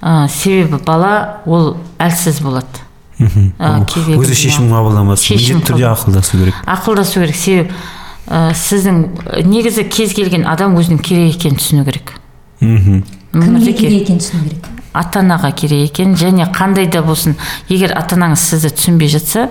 Ә, 0.00 0.28
себебі 0.28 0.80
бала 0.86 1.42
ол 1.46 1.76
әлсіз 1.98 2.40
болады. 2.42 2.84
Мхм. 3.20 3.52
ә, 3.60 3.84
өзі 4.16 4.34
шешім 4.34 4.70
қабылдамас 4.72 5.26
міндетті 5.28 5.60
түрде 5.68 5.88
ақылдасу 5.92 6.38
керек. 6.40 6.60
Ақылдасу 6.64 7.20
керек. 7.20 7.36
Себебі 7.36 7.74
ә, 8.30 8.52
сіздің 8.54 9.00
негізі 9.50 9.84
кез 9.90 10.14
келген 10.14 10.46
адам 10.48 10.76
өзінің 10.78 11.02
керек 11.02 11.36
екенін 11.36 11.58
түсіну 11.58 11.84
керек. 11.84 12.14
Мхм. 12.60 13.02
кімге 13.32 13.72
керек 13.72 14.02
екенін 14.04 14.22
түсіну 14.22 14.44
керек? 14.46 14.68
Ата 14.92 15.20
анаға 15.20 15.52
керек 15.54 15.90
екен 15.90 16.14
және 16.18 16.46
қандай 16.54 16.88
да 16.90 17.02
болсын 17.02 17.36
егер 17.68 17.92
ата 17.98 18.16
анаңыз 18.16 18.42
сізді 18.50 18.72
түсінбей 18.74 19.10
жатса 19.12 19.48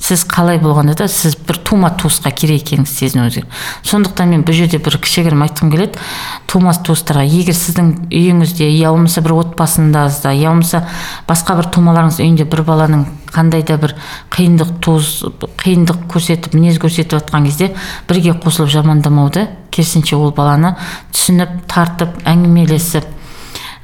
сіз 0.00 0.24
қалай 0.24 0.58
болғанда 0.58 0.94
да 0.96 1.06
сіз 1.12 1.36
бір 1.46 1.58
тума 1.60 1.90
туысқа 1.92 2.32
керек 2.32 2.64
екеніңізді 2.64 2.96
сезінуіңіз 2.96 3.34
керек 3.36 3.58
сондықтан 3.86 4.32
мен 4.32 4.44
бұл 4.48 4.56
жерде 4.56 4.80
бір 4.80 4.96
кішігірім 5.04 5.44
айтқым 5.44 5.70
келеді. 5.70 6.00
Тума 6.48 6.72
туыстарға 6.72 7.26
егер 7.28 7.54
сіздің 7.54 7.90
үйіңізде 8.08 8.68
я 8.72 8.90
болмаса 8.94 9.20
бір 9.20 9.36
отбасыңызда 9.42 10.32
я 10.34 10.50
болмаса 10.50 10.82
басқа 11.28 11.58
бір 11.60 11.68
тумаларыңыз 11.76 12.20
үйінде 12.24 12.48
бір 12.48 12.64
баланың 12.66 13.04
қандай 13.30 13.62
да 13.62 13.76
бір 13.78 13.94
қиындық 14.32 14.72
туыс 14.82 15.12
қиындық 15.60 16.06
көрсетіп 16.10 16.56
мінез 16.56 16.80
көрсетіп 16.82 17.18
жатқан 17.18 17.46
кезде 17.46 17.70
бірге 18.08 18.34
қосылып 18.40 18.72
жамандамауды 18.72 19.46
керісінше 19.70 20.16
ол 20.16 20.32
баланы 20.34 20.74
түсініп 21.12 21.60
тартып 21.70 22.18
әңгімелесіп 22.24 23.06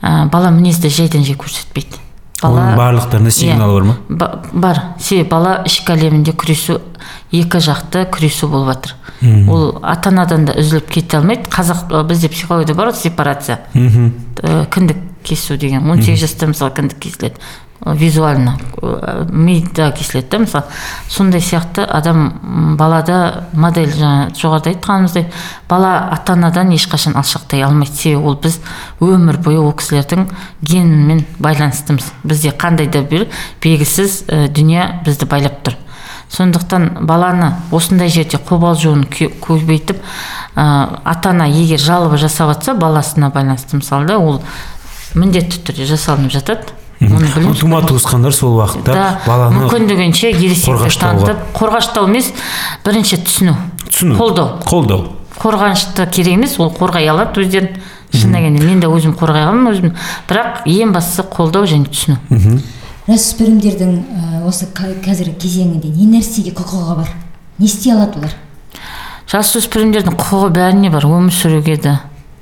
ә, 0.02 0.26
бала 0.32 0.50
мінезді 0.50 0.90
жайдан 0.90 1.25
жай 1.25 1.38
көрсетпейді. 1.38 2.05
Оның 2.43 2.76
барлықтарында 2.76 3.31
Иә. 3.31 3.33
сигнал 3.33 3.73
бар 3.73 3.83
ма? 3.85 3.97
Ба- 4.09 4.43
бар. 4.52 4.83
Себебі 5.00 5.28
бала 5.31 5.62
ішкі 5.64 5.93
әлемінде 5.95 6.33
күресу 6.37 6.81
екі 7.33 7.59
жақты 7.59 8.05
күресу 8.11 8.49
болып 8.49 8.75
жатыр. 8.75 8.95
Ол 9.49 9.78
ата 9.83 10.11
анадан 10.11 10.45
да 10.45 10.52
үзіліп 10.52 10.90
кете 10.90 11.16
алмайды. 11.16 11.49
Қазақ 11.49 12.05
бізде 12.07 12.28
психологияда 12.28 12.75
бар 12.75 12.88
ғой 12.93 12.95
сепарация. 13.00 13.61
Мхм. 13.75 14.12
кіндік 14.71 14.97
кесу 15.25 15.57
деген. 15.57 15.88
он 15.90 16.02
сегіз 16.02 16.21
жаста 16.21 16.47
мысалы 16.47 16.75
кіндік 16.75 16.99
кесіледі. 16.99 17.37
Визуально. 17.85 18.56
Ә, 18.83 19.26
мида 19.30 19.92
кесіледі 19.92 20.28
да 20.30 20.38
мысалы 20.38 20.64
сондай 21.09 21.40
сияқты 21.40 21.85
адам 21.85 22.76
балада 22.78 23.45
модель 23.52 23.92
жаңа 23.92 24.30
жоғарыда 24.35 24.73
айтқанымыздай 24.75 25.26
бала 25.68 26.09
ата 26.11 26.33
анадан 26.33 26.73
ешқашан 26.75 27.16
алшақтай 27.16 27.62
алмайды. 27.62 27.95
Себебі 27.95 28.26
ол 28.26 28.37
біз 28.37 28.61
өмір 29.00 29.38
бойы 29.38 29.59
ол 29.61 29.73
кісілердің 29.73 30.28
генімен 30.62 31.25
байланыстымыз. 31.38 32.12
Бізде 32.25 32.50
қандай 32.50 32.88
да 32.90 33.02
бір 33.02 33.28
белгісіз 33.62 34.25
ә, 34.28 34.49
дүние 34.49 35.02
бізді 35.04 35.26
байлап 35.26 35.62
тұр. 35.62 35.76
Сондықтан 36.28 37.04
баланы 37.06 37.52
осындай 37.71 38.09
жерде 38.11 38.40
қобалжуын 38.42 39.04
кө- 39.06 39.30
көбейтіп 39.40 40.00
ә, 40.56 40.99
ата 41.04 41.30
ана 41.30 41.47
егер 41.47 41.78
жалоба 41.78 42.18
жасап 42.18 42.50
жатса 42.54 42.75
баласына 42.75 43.30
байланысты. 43.30 43.76
Мысалы 43.78 44.06
да 44.06 44.18
ол 44.18 44.42
міндетті 45.14 45.62
түрде 45.62 45.87
жасалынып 45.87 46.33
жатады. 46.33 46.75
Оны 47.00 47.54
тума 47.60 47.82
туысқандар 47.82 48.32
сол 48.32 48.56
уақытта 48.56 48.92
да 48.94 49.20
баланы 49.26 49.66
мүмкіндігінше 49.66 50.32
қорғаштауға. 50.32 50.96
танытып 51.00 51.42
қорғаштау 51.56 52.08
емес 52.08 52.32
бірінші 52.84 53.18
түсіну 53.26 53.56
түсіну 53.90 54.16
қолдау. 54.16 54.60
қолдау. 54.64 55.04
Қорғанышты 55.36 56.08
керек 56.10 56.38
емес 56.38 56.58
ол 56.58 56.72
қорғай 56.72 57.08
алады 57.12 57.44
өздерін 57.44 57.76
шынына 58.14 58.40
келгенде 58.40 58.64
мен 58.64 58.80
де 58.80 58.88
өзім 58.88 59.12
қорғай 59.18 59.44
аламын 59.44 59.72
өзім. 59.74 59.92
Бірақ 60.28 60.64
ең 60.64 60.94
бастысы 60.96 61.26
қолдау 61.28 61.68
және 61.68 61.84
түсіну. 61.92 62.16
Жасөспірімдердің 63.06 63.92
ә, 63.92 64.40
осы 64.48 64.66
қазіргі 64.74 65.36
кезеңінде 65.38 65.92
не 65.94 66.08
нәрсеге 66.16 66.54
құқығы 66.56 66.96
бар? 66.96 67.12
Не 67.58 67.68
істей 67.68 67.92
алады 67.92 68.18
олар? 68.18 68.32
Жасөспірімдердің 69.30 70.16
құқығы 70.16 70.48
бәріне 70.56 70.90
бар. 70.90 71.06
Өмір 71.06 71.30
сүруге 71.36 71.76
де 71.76 71.98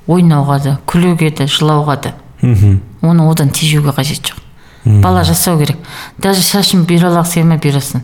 ойнауға 0.07 0.57
да 0.63 0.77
күлуге 0.87 1.29
де 1.35 1.45
жылауға 1.45 1.99
да. 2.01 2.15
Мхм. 2.41 2.79
оны 3.01 3.29
одан 3.29 3.49
тежеуге 3.49 3.89
қажет 3.89 4.25
жоқ. 4.25 4.44
Бала 4.85 5.23
жасау 5.23 5.59
керек. 5.59 5.77
Даже 6.17 6.41
шашын 6.41 6.85
алғысы 6.85 7.41
келмей 7.41 7.57
бұйрасын 7.57 8.03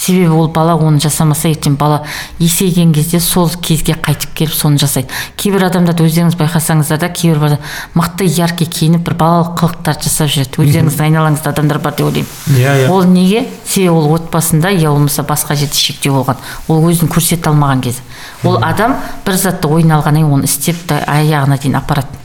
себебі 0.00 0.32
ол 0.32 0.48
бала 0.48 0.74
оны 0.80 1.00
жасамаса 1.02 1.50
ертең 1.50 1.76
бала 1.76 2.00
есейген 2.38 2.92
кезде 2.96 3.20
сол 3.20 3.50
кезге 3.60 3.94
қайтып 4.00 4.32
келіп 4.34 4.54
соны 4.54 4.80
жасайды. 4.80 5.08
Кейбір 5.36 5.66
адамдарды 5.68 6.06
өздеріңіз 6.06 6.38
байқасаңыздар 6.40 7.00
да 7.02 7.10
кейбір 7.12 7.40
бала 7.42 7.58
мықты 7.94 8.24
яркий 8.24 8.66
киініп 8.66 9.04
бір 9.08 9.18
балалық 9.20 9.52
қылықтар 9.60 10.00
жасап 10.00 10.32
жүреді. 10.32 10.62
Өздеріңіздің 10.64 11.06
айналаңызда 11.10 11.52
адамдар 11.52 11.80
бар 11.84 11.96
деп 11.98 12.06
ойлаймын. 12.06 12.30
Иә, 12.56 12.76
иә. 12.86 12.88
ол 12.88 13.04
неге? 13.04 13.46
Себебі 13.66 13.98
ол 13.98 14.14
отбасында 14.14 14.70
я 14.70 14.90
болмаса 14.90 15.22
басқа 15.22 15.56
жерде 15.56 15.76
шектеу 15.76 16.16
болған. 16.16 16.40
Ол 16.68 16.88
өзін 16.88 17.12
көрсете 17.12 17.50
алмаған 17.50 17.84
кезі 17.84 18.00
ол 18.44 18.56
адам 18.64 18.96
бір 19.26 19.36
затты 19.36 19.68
ойына 19.68 20.00
алғаннан 20.00 20.24
кейін 20.24 20.38
оны 20.38 20.48
істеп 20.48 20.96
аяғына 21.06 21.60
дейін 21.60 21.76
апарады. 21.76 22.19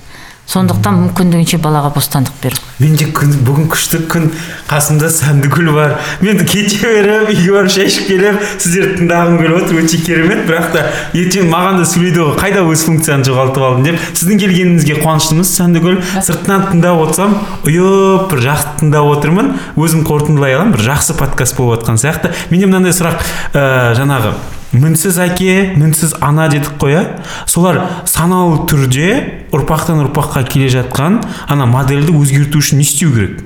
Сондықтан 0.49 0.99
мүмкіндігінше 1.01 1.57
балаға 1.63 1.89
бостандық 1.95 2.35
беру. 2.43 2.59
Менде 2.79 3.07
күн 3.15 3.31
бүгін 3.47 3.67
күшті 3.71 4.01
күн 4.11 4.27
қасымда 4.69 5.09
сәндігүл 5.09 5.71
бар. 5.73 5.95
Мен 6.21 6.41
кете 6.45 6.81
беріп 6.85 7.31
үйге 7.33 7.53
барып 7.55 7.73
шай 7.73 7.89
ішіп 7.89 8.07
келіп 8.11 8.41
сіздерді 8.61 8.99
тыңдағым 8.99 9.39
келіп 9.41 9.57
отыр 9.63 9.79
өте 9.81 9.99
керемет. 10.05 10.43
Бірақ 10.45 10.67
та 10.75 10.83
ертең 11.17 11.49
маған 11.49 11.79
да 11.81 11.87
сөйлейді 11.89 12.21
ғой 12.21 12.37
қайда 12.41 12.65
өз 12.69 12.85
функцияны 12.85 13.25
жоғалтып 13.25 13.65
алдым 13.65 13.87
деп. 13.89 14.01
Сіздің 14.13 14.41
келгеніңізге 14.43 14.99
қуаныштымыз 15.01 15.53
сәндігүл. 15.59 16.01
Сыртынан 16.19 16.67
тыңдап 16.71 17.01
отырсам 17.07 17.37
ұйып 17.65 18.27
бір 18.33 18.43
жақсы 18.49 18.75
тыңдап 18.83 19.09
отырмын. 19.15 19.55
Өзім 19.79 20.05
қорытындылай 20.05 20.59
аламын 20.59 20.75
бір 20.77 20.85
жақсы 20.91 21.17
подкаст 21.17 21.57
болып 21.57 21.81
жатқан 21.81 21.99
сияқты. 22.01 22.35
Менде 22.51 22.69
мынандай 22.69 22.95
сұрақ 22.95 23.23
ә, 23.55 23.95
жаңағы 23.97 24.35
мінсіз 24.81 25.17
әке 25.23 25.73
мінсіз 25.79 26.15
ана 26.21 26.47
дедік 26.51 26.77
қой 26.81 26.95
иә 26.95 27.03
солар 27.47 27.81
саналы 28.09 28.63
түрде 28.69 29.09
ұрпақтан 29.55 30.03
ұрпаққа 30.05 30.45
келе 30.49 30.69
жатқан 30.73 31.21
ана 31.47 31.65
модельді 31.69 32.15
өзгерту 32.15 32.59
үшін 32.59 32.81
не 32.81 32.87
істеу 32.87 33.13
керек? 33.15 33.43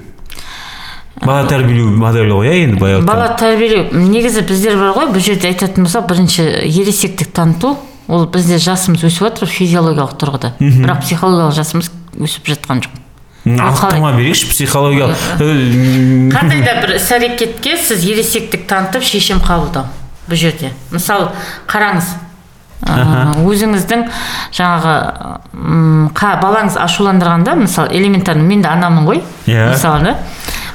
Бала 1.19 1.43
тәрбиелеу 1.49 1.91
моделі 1.99 2.31
ғой 2.37 2.47
иә 2.47 2.63
енді 2.63 2.79
баяу 2.79 3.03
бала 3.03 3.33
тәрбиелеу. 3.39 3.89
Негізі 3.91 4.45
біздер 4.47 4.77
бар 4.79 4.95
ғой 4.95 5.09
бұл 5.11 5.23
жерде 5.23 5.49
айтатын 5.51 5.83
болсақ 5.83 6.07
бірінші 6.07 6.45
ересектік 6.63 7.33
таныту. 7.35 7.75
Ол 8.07 8.25
бізде 8.31 8.57
жасымыз 8.57 9.03
өсіп 9.05 9.27
жатыр 9.27 9.51
физиологиялық 9.51 10.15
тұрғыда. 10.17 10.55
Бірақ 10.57 11.03
психологиялық 11.03 11.53
жасымыз 11.59 11.91
өсіп 12.23 12.47
жатқан 12.55 12.81
жоқ. 12.85 12.95
Анықтама 13.45 14.15
берейікші 14.15 14.49
психологиялық. 14.49 15.27
Қандай 16.33 16.63
да 16.63 16.79
бір 16.81 16.95
іс 16.95 17.11
әрекетке 17.13 17.75
сіз 17.77 18.07
ересектік 18.07 18.65
танытып 18.69 19.03
шешім 19.05 19.43
қабылдау? 19.43 19.91
Бұл 20.29 20.37
жерде. 20.39 20.71
Мысалы 20.91 21.31
қараңыз 21.67 22.15
өзіңіздің 22.89 24.05
жаңағы 24.55 24.93
балаңыз 26.41 26.77
ашуландырғанда 26.79 27.55
мысалы 27.59 27.91
элементарно 27.97 28.43
мен 28.47 28.61
де 28.63 28.69
анамын 28.71 29.05
ғой 29.09 29.19
Иә. 29.47 29.69
мысалы 29.73 30.03
да? 30.03 30.15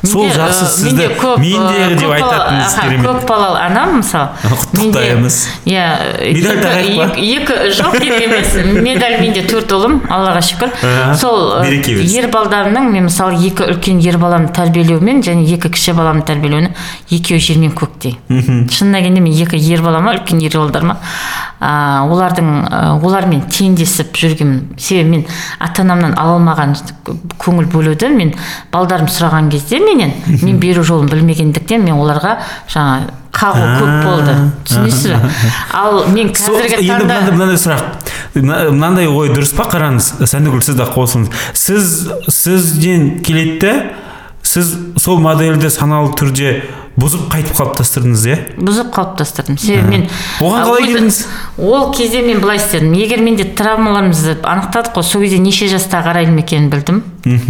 Сол 0.04 0.28
жақсы 0.30 0.66
сізді 0.68 1.08
деп 1.08 1.22
айтатыныңыз 1.24 2.74
керемет. 2.80 3.06
көп 3.06 3.26
балалы 3.28 3.58
анам 3.64 3.98
мысалы. 4.00 4.28
Құттықтаймыз. 4.50 5.38
иә 5.64 5.84
Медаль 6.34 6.60
тағайық 6.64 6.96
па? 6.96 7.06
екі, 7.14 7.28
екі 7.38 7.72
жоқ 7.78 7.98
керек 7.98 8.26
емес. 8.26 8.54
Медаль 8.84 9.18
менде 9.20 9.44
төрт 9.48 9.72
ұлым 9.76 10.00
аллаға 10.12 10.42
шүкір. 10.44 10.74
Сол 11.20 11.64
ер 11.64 12.28
балдарымның 12.32 12.90
мен 12.92 13.08
мысалы 13.08 13.38
екі 13.48 13.68
үлкен 13.74 14.00
ер 14.04 14.18
баламды 14.20 14.52
тәрбиелеумен 14.56 15.22
және 15.24 15.46
екі 15.56 15.70
кіші 15.74 15.94
баламды 15.96 16.26
тәрбиелеуіне 16.28 16.74
екеуі 17.10 17.40
жер 17.42 17.58
мен 17.62 17.72
көктей 17.76 18.16
шынына 18.28 19.00
келгенде 19.00 19.20
мен 19.24 19.34
екі 19.44 19.58
ер 19.72 19.82
балама 19.84 20.14
үлкен 20.18 20.42
ер 20.44 20.56
балдарыма 20.58 20.98
а, 21.64 22.04
олардың 22.12 22.50
а, 22.68 22.80
олармен 23.00 23.46
теңдесіп 23.48 24.12
жүргенмін 24.20 24.76
себебі 24.76 25.10
мен 25.16 25.24
ата 25.64 25.82
анамнан 25.84 26.14
ала 26.20 26.36
алмаған 26.36 26.76
көңіл 27.40 27.68
бөлуді 27.72 28.10
мен 28.12 28.34
балдарым 28.72 29.08
сұраған 29.08 29.48
кезде 29.54 29.80
менен 29.80 30.12
мен 30.42 30.60
беру 30.60 30.84
жолын 30.84 31.08
білмегендіктен 31.12 31.84
мен 31.86 31.96
оларға 31.96 32.36
жаңа 32.68 33.20
қағу 33.34 33.64
көп 33.80 33.94
болды. 34.04 34.34
Түсінесіз 34.68 35.08
бе? 35.10 35.30
Ал 35.80 36.04
мен 36.14 36.30
қазіргі 36.36 36.76
енді 36.78 37.08
таңда 37.08 37.16
мынандай 37.18 37.32
мынандай 37.34 37.58
сұрақ. 37.58 38.12
Мына- 38.36 38.60
мынандай 38.70 39.08
ой 39.10 39.32
дұрыс 39.34 39.50
па 39.58 39.66
қараңыз? 39.72 40.12
Сәндігүл 40.30 40.62
сіз 40.62 40.78
де 40.78 40.86
қосылыңыз 40.94 41.48
сіз 41.58 41.90
сізден 42.30 43.08
келеді 43.26 43.74
сіз 44.46 44.70
сол 45.02 45.18
модельді 45.24 45.70
саналы 45.72 46.14
түрде 46.14 46.60
бұзып 47.00 47.24
қайтып 47.32 47.56
қалыптастырдыңыз 47.58 48.24
иә? 48.30 48.36
Бұзып 48.58 48.92
қалыптастырдым. 48.94 49.58
себебі 49.58 49.88
мен 49.90 50.04
Оған 50.40 50.62
қалай 50.68 50.84
келдіңіз? 50.86 51.18
ол 51.58 51.92
кезде 51.92 52.22
мен 52.22 52.40
былай 52.40 52.56
істедім. 52.56 52.92
Егер 52.94 53.18
менде 53.20 53.44
травмаларымызды 53.44 54.36
анықтадық 54.42 54.94
қой 54.94 55.02
сол 55.02 55.22
кезде 55.22 55.38
неше 55.38 55.66
жаста 55.68 56.02
қараймын 56.06 56.38
екенін 56.44 56.70
білдім. 56.70 57.02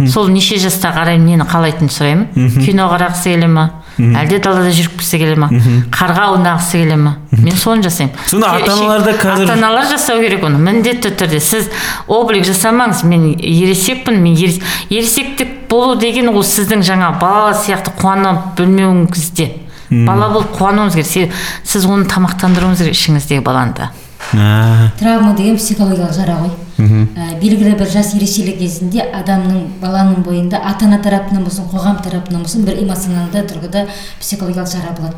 Сол 0.09 0.27
неше 0.33 0.57
жаста 0.57 0.89
қарай 0.95 1.17
мені 1.19 1.43
қалайтынын 1.45 1.91
сұраймын. 1.93 2.63
Кино 2.65 2.89
қарағысы 2.89 3.35
келе 3.35 3.47
ма? 3.47 3.69
Әлде 3.99 4.39
далада 4.43 4.71
жүргісі 4.75 5.17
келе 5.21 5.35
ма? 5.39 5.49
Қарға 5.93 6.25
аунағысы 6.33 6.81
келе 6.81 6.95
ма? 6.97 7.17
Мен 7.31 7.55
соны 7.55 7.83
жасаймын. 7.83 8.15
Сонда 8.27 8.47
Ше- 8.57 8.63
ата-аналар 8.63 9.03
да 9.03 9.11
қазір- 9.13 9.43
ата 9.43 9.53
аналар 9.53 9.85
жасау 9.91 10.19
керек 10.21 10.43
оны. 10.43 10.57
Міндетті 10.57 11.11
түрде. 11.15 11.39
Сіз 11.39 11.69
облик 12.07 12.43
жасамаңыз 12.45 13.03
мен 13.05 13.35
ересекпін 13.39 14.19
мен 14.23 14.35
ерес- 14.35 14.61
ересектік 14.89 15.67
болу 15.69 15.95
деген 15.99 16.29
ол 16.29 16.43
сіздің 16.43 16.83
жаңа 16.83 17.19
бала 17.19 17.51
сияқты 17.53 17.91
қуанып 17.99 18.55
білмеуіңізде 19.35 20.05
бала 20.07 20.29
болып 20.33 20.55
қуануыңыз 20.57 20.95
керек. 20.97 21.07
Себебі 21.07 21.33
сіз 21.63 21.85
оны 21.85 22.07
тамақтандыруыңыз 22.09 22.81
керек 22.81 22.97
ішіңіздегі 22.97 23.43
баланы 23.45 23.75
да. 23.77 23.91
А, 24.33 24.91
травма 24.99 25.35
деген 25.37 25.57
психологиялық 25.59 26.15
жара 26.15 26.39
ғой. 26.41 26.51
Ә, 26.75 27.39
белгілі 27.39 27.77
бір 27.79 27.87
жас 27.87 28.11
ерекшелігі 28.17 28.57
кезінде 28.59 29.05
адамның 29.15 29.79
баланың 29.79 30.25
бойында 30.25 30.59
ата 30.59 30.89
ана 30.89 30.97
тарапынан 30.99 31.45
болсын 31.45 31.69
қоғам 31.71 32.01
тарапынан 32.03 32.41
болсын 32.43 32.65
бір 32.67 32.81
эмоционалды 32.83 33.43
тұрғыда 33.47 33.85
психологиялық 34.19 34.71
жара 34.73 34.91
болады. 34.97 35.15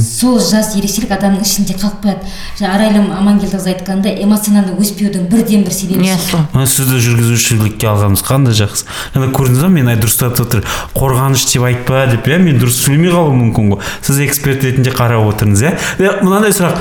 Сол 0.00 0.38
жас 0.40 0.72
ерекшелік 0.78 1.12
адамның 1.12 1.44
ішінде 1.44 1.76
қалып 1.76 2.00
қояды. 2.06 2.32
Жаңа 2.58 2.72
арайлым 2.78 3.10
амангелдіқызы 3.18 3.74
айтқандай 3.74 4.16
эмоционалды 4.24 4.76
өспеудің 4.80 5.28
бірден 5.28 5.64
бір 5.66 5.76
себебі 5.76 6.08
иә 6.08 6.16
сол. 6.16 6.38
сол 6.38 6.46
мына 6.54 6.66
сізді 6.68 7.00
жүргізушілікке 7.04 7.88
алғанымыз 7.92 8.24
қандай 8.24 8.56
жақсы? 8.56 8.88
Жаңа 9.16 9.28
көрдіңіз 9.36 9.64
ба 9.64 9.72
мен 9.72 9.92
дұрыстап 10.00 10.40
отыр. 10.40 10.64
Қорғаныш 10.96 11.44
деп 11.52 11.66
айтпа 11.68 12.06
деп 12.12 12.28
иә 12.28 12.38
мен 12.40 12.60
дұрыс 12.60 12.80
сөйлемей 12.84 13.12
қалуым 13.12 13.42
мүмкін 13.48 13.74
ғой. 13.74 13.82
Сіз 14.04 14.22
эксперт 14.24 14.64
ретінде 14.64 14.92
қарап 14.92 15.28
отырыңыз 15.32 15.64
иә. 15.64 15.76
Мынандай 16.22 16.52
сұрақ. 16.52 16.80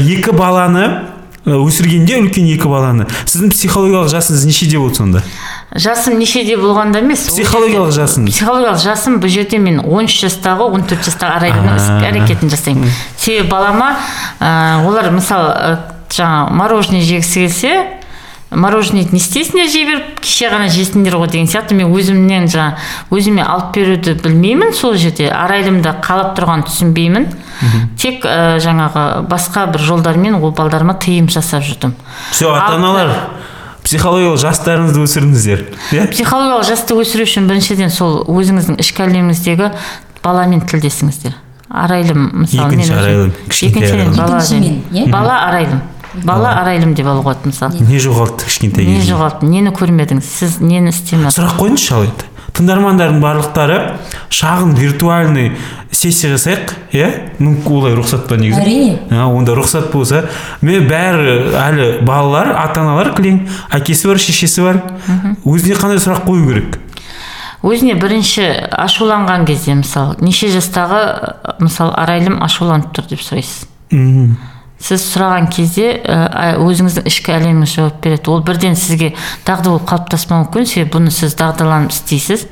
Екі 0.00 0.32
баланы 0.36 0.88
өсіргенде 1.46 2.18
үлкен 2.20 2.48
екі 2.52 2.68
баланы. 2.68 3.06
Сіздің 3.24 3.52
психологиялық 3.54 4.10
жасыңыз 4.12 4.44
нешеде 4.48 4.78
болды 4.78 4.98
сонда? 5.00 5.22
Жасым 5.74 6.18
нешеде 6.18 6.56
болғанда 6.60 6.98
емес 7.00 7.28
ол 7.30 7.36
психологиялық 7.38 7.94
жасыңыз? 7.96 8.34
психологиялық 8.34 8.82
жасым 8.82 9.20
бұл 9.22 9.30
жерде 9.32 9.58
мен 9.62 9.78
13 9.80 10.26
жастағы 10.26 10.66
14 10.74 11.06
жастағы 11.06 11.38
арайлымның 11.38 11.76
іс 11.78 11.86
А. 11.88 12.00
әрекетін 12.10 12.50
жасаймын. 12.52 12.90
Себебі 13.16 13.48
балама 13.48 13.94
ә, 14.40 14.84
олар 14.84 15.10
мысалы 15.14 15.78
жаңағы 16.10 16.52
мороженое 16.58 17.00
жегісі 17.06 17.46
келсе 17.46 17.74
мороженеді 18.50 19.12
не 19.14 19.18
істейсіңдер 19.22 19.68
жей 19.70 19.84
беріп 19.86 20.20
кеше 20.24 20.48
ғана 20.50 20.66
жесіңдер 20.72 21.14
ғой 21.20 21.28
деген 21.30 21.46
сияқты. 21.50 21.74
Мен 21.78 21.92
өзімнен 21.94 22.48
жаңа 22.50 22.76
өзіме 23.14 23.44
алып 23.46 23.74
беруді 23.76 24.14
білмеймін 24.24 24.72
сол 24.74 24.96
жерде. 24.98 25.28
Арайлымды 25.30 25.92
қалап 26.02 26.32
тұрғанын 26.38 26.66
түсінбеймін. 26.66 27.28
Тек 28.00 28.24
ә, 28.26 28.58
жаңағы 28.62 29.04
басқа 29.30 29.66
бір 29.70 29.80
жолдармен 29.86 30.34
ол 30.40 30.50
балдарыма 30.50 30.94
тыйым 30.98 31.28
жасап 31.30 31.62
жүрдім. 31.62 31.94
Все 32.32 32.50
ата 32.50 32.74
аналар 32.74 33.12
психологиялық 33.84 34.38
жастарыңызды 34.42 35.00
өсіріңіздер 35.06 35.62
иә? 35.92 36.08
психологиялық 36.12 36.66
жасты 36.68 36.94
өсіру 37.00 37.24
үшін 37.24 37.46
біріншіден 37.48 37.90
сол 37.90 38.20
өзіңіздің 38.28 38.76
ішкі 38.82 39.06
әлеміңіздегі 39.06 39.70
баламен 40.24 40.60
тілдесіңіздер. 40.68 41.32
Арайлым 41.70 42.26
мысалы 42.42 42.74
Екінші 42.74 42.92
арайлым, 42.92 43.32
арайлым. 43.32 44.16
бала 44.16 44.40
деген- 44.40 44.82
иә? 44.92 45.10
бала 45.10 45.38
арайлым. 45.48 45.80
Бала 46.24 46.56
арайлым 46.60 46.94
деп 46.94 47.06
алуға 47.06 47.34
болады 47.34 47.52
мысалы 47.52 47.86
не 47.86 48.00
жоғалтты 48.02 48.48
кішкентай 48.48 48.86
не 48.88 49.00
жоғалтты 49.06 49.46
нені 49.46 49.72
көрмедіңіз? 49.76 50.26
Сіз 50.26 50.58
нені 50.60 50.90
істемедіңіз? 50.90 51.36
Сұрақ 51.38 51.56
қойыңызшы 51.60 51.94
ал 51.96 52.06
енді. 52.08 52.26
Тыңдармандардың 52.50 53.20
барлықтары 53.22 53.76
шағын 54.34 54.74
виртуальный 54.74 55.52
сессия 55.94 56.32
жасайық 56.34 56.72
иә? 56.92 57.08
Мүмкін 57.38 57.76
олай 57.78 57.94
рұқсат 57.94 58.26
па 58.26 58.36
негізі. 58.40 58.60
Әрине. 58.60 58.98
а, 59.14 59.28
онда 59.30 59.54
рұқсат 59.54 59.92
болса. 59.92 60.24
Мен 60.60 60.88
бәрі 60.90 61.54
әлі 61.54 61.88
балалар 62.04 62.50
ата 62.58 62.82
аналар 62.82 63.14
кілең 63.14 63.44
әкесі 63.70 64.10
бар 64.10 64.18
шешесі 64.18 64.66
бар. 64.66 64.82
Өзіне 65.46 65.78
қандай 65.78 66.02
сұрақ 66.02 66.26
қою 66.26 66.50
керек? 66.50 66.80
Өзіне 67.62 67.94
бірінші 68.00 68.46
ашуланған 68.72 69.46
кезде 69.46 69.74
мысалы 69.78 70.16
неше 70.24 70.50
жастағы 70.50 71.00
мысалы 71.60 71.94
арайлым 72.02 72.40
ашуланып 72.42 72.90
тұр 72.96 73.10
деп 73.12 73.20
сұрайсыз? 73.22 73.68
Мхм. 73.92 74.38
Сіз 74.80 75.02
сұраған 75.12 75.50
кезде 75.52 75.90
өзіңіздің 76.60 77.08
ішкі 77.10 77.34
әлеміңіз 77.36 77.74
жауап 77.76 78.00
береді. 78.04 78.30
Ол 78.32 78.40
бірден 78.46 78.76
сізге 78.80 79.12
дағды 79.46 79.74
болып 79.74 79.88
қалыптаспауы 79.90 80.46
мүмкін 80.46 80.68
себебі 80.70 80.94
бұны 80.96 81.12
сіз 81.12 81.36
дағдыланып 81.36 81.92
істейсіз 81.92 82.46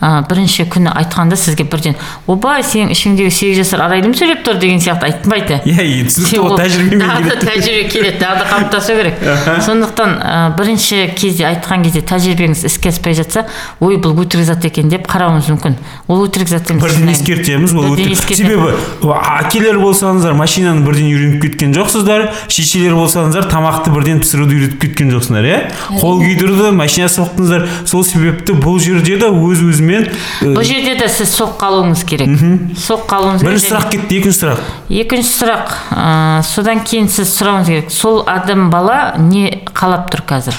ә, 0.00 0.22
бірінші 0.28 0.68
күні 0.70 0.92
айтқанда 0.94 1.36
сізге 1.36 1.64
бірден 1.66 1.96
ойбай 2.30 2.62
сенің 2.62 2.92
ішіңдегі 2.94 3.32
сегіз 3.34 3.62
жасар 3.64 3.82
арайлым 3.88 4.14
сөйлеп 4.14 4.44
тұр? 4.46 4.58
деген 4.62 4.78
сияқты 4.78 5.08
айтпайды 5.08 5.58
иә 5.66 5.82
иә, 5.82 6.04
түсінікті 6.06 6.38
ол 6.38 6.54
тәжірибемен 6.58 7.10
келеді 7.18 7.38
тәжірибе 7.42 7.88
келеді 7.90 8.20
дағды 8.22 8.46
қалыптасу 8.52 8.94
керек. 8.98 9.18
Сондықтан 9.66 10.14
ә, 10.22 10.36
бірінші 10.58 11.00
кезде 11.18 11.48
айтқан 11.50 11.82
кезде 11.82 12.02
тәжірибеңіз 12.06 12.62
іске 12.68 12.92
аспай 12.92 13.16
жатса 13.18 13.46
ой 13.82 13.98
бұл 13.98 14.14
өтірік 14.22 14.46
зат 14.46 14.66
екен 14.68 14.90
деп 14.92 15.08
қарауыңыз 15.10 15.50
мүмкін. 15.50 15.76
Ол 16.06 16.22
өтірік 16.28 16.52
зат 16.52 16.70
емес. 16.70 16.82
Бірден 16.86 17.10
ескертеміз 17.14 17.74
ол 17.74 17.90
өтірік. 17.96 18.22
себебі 18.38 18.70
әкелер 19.18 19.80
болсаңыздар 19.82 20.38
машинаны 20.38 20.86
бірден 20.86 21.10
үйреніп 21.10 21.42
кеткен 21.42 21.74
жоқсыздар. 21.74 22.28
Шешелер 22.48 22.94
болсаңыздар 22.98 23.50
тамақты 23.50 23.94
бірден 23.94 24.22
пісіруді 24.22 24.58
үйретіп 24.58 24.80
кеткен 24.86 25.12
жоқсыңдар 25.14 25.48
иә? 25.48 25.58
Қол 25.98 26.22
күйдіруді 26.22 26.72
машина 26.76 27.10
соқтыңыздар. 27.12 27.66
Сол 27.88 28.04
себепті 28.06 28.56
бұл 28.58 28.78
жерде 28.82 29.18
де 29.20 29.30
өз 29.30 29.62
өзімен 29.64 29.87
э, 29.96 30.52
бұл 30.54 30.62
жерде 30.66 30.94
де 30.98 31.08
сіз 31.08 31.32
соққы 31.38 31.64
алуыңыз 31.68 32.04
керек. 32.08 32.28
Соққы 32.76 33.16
алуыңыз 33.16 33.40
керек 33.40 33.48
бірінші 33.48 33.70
сұрақ 33.72 33.88
кетті 33.94 34.18
екінші 34.20 34.38
сұрақ. 34.42 34.60
Екінші 34.90 35.32
сұрақ 35.38 35.74
ә, 35.94 36.42
содан 36.44 36.82
кейін 36.84 37.08
сіз 37.08 37.32
сұрауыңыз 37.38 37.66
керек. 37.72 37.90
Сол 37.90 38.22
адам 38.26 38.70
бала 38.70 39.14
не 39.18 39.62
қалап 39.72 40.10
тұр 40.12 40.24
қазір? 40.28 40.54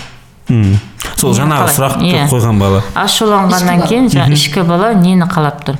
М. 0.49 0.79
сол 1.15 1.33
жаңағы 1.37 1.69
сұрақты 1.75 2.07
Иә. 2.09 2.27
қойған 2.31 2.59
бала. 2.59 2.83
Ашуланғаннан 2.95 3.87
кейін 3.87 4.07
жаңағы 4.09 4.33
ішкі 4.33 4.63
бала 4.65 4.93
нені 4.97 5.27
қалап 5.29 5.63
тұр? 5.67 5.77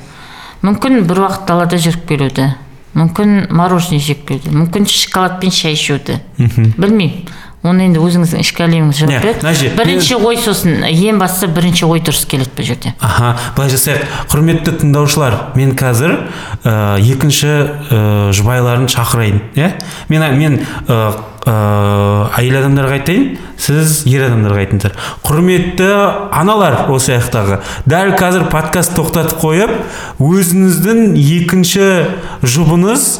Мүмкін 0.62 1.02
бір 1.08 1.24
уақыт 1.24 1.46
далада 1.48 1.76
жүріп 1.80 2.06
келуді. 2.06 2.50
Мүмкін 2.94 3.48
мороженое 3.54 4.00
жеп 4.02 4.26
келуді. 4.28 4.50
Мүмкін 4.52 4.86
шоколадпен 4.86 5.50
шай 5.50 5.72
ішуді. 5.78 6.20
Білмеймін. 6.36 7.26
Оны 7.66 7.84
енді 7.90 8.00
өзіңіздің 8.00 8.40
ішкі 8.40 8.64
әлеміңіз 8.64 9.00
жауап 9.02 9.24
береді 9.24 9.70
бірінші 9.76 10.16
ой 10.24 10.38
сосын 10.40 10.84
ең 10.88 11.18
бастысы 11.20 11.50
бірінші 11.52 11.88
ой 11.90 12.00
дұрыс 12.00 12.22
келеді 12.30 12.54
бұл 12.56 12.64
жерде. 12.70 12.94
Аха 13.04 13.34
былай 13.56 13.68
жасайық. 13.74 14.06
Құрметті 14.32 14.78
тыңдаушылар 14.80 15.36
мен 15.58 15.74
қазір 15.76 16.14
ә, 16.64 16.96
екінші 17.04 17.50
ә, 17.52 18.30
жұбайларын 18.32 18.88
шақырайын 18.88 19.42
иә? 19.60 19.74
Мен 20.08 20.24
мен 20.40 20.56
ә, 20.88 20.96
ә, 21.44 21.56
әйел 22.40 22.62
адамдарға 22.62 22.96
айтайын 22.96 23.26
сіз 23.60 24.06
ер 24.08 24.24
адамдарға 24.30 24.64
айтыңыздар. 24.64 24.96
Құрметті 25.26 25.90
аналар 26.40 26.86
осы 26.88 27.18
аяқтағы 27.18 27.60
дәл 27.84 28.14
қазір 28.16 28.46
подкаст 28.52 28.96
тоқтатып 28.96 29.42
қойып 29.44 29.76
өзіңіздің 30.16 31.12
екінші 31.20 31.90
жұбыңыз 32.40 33.10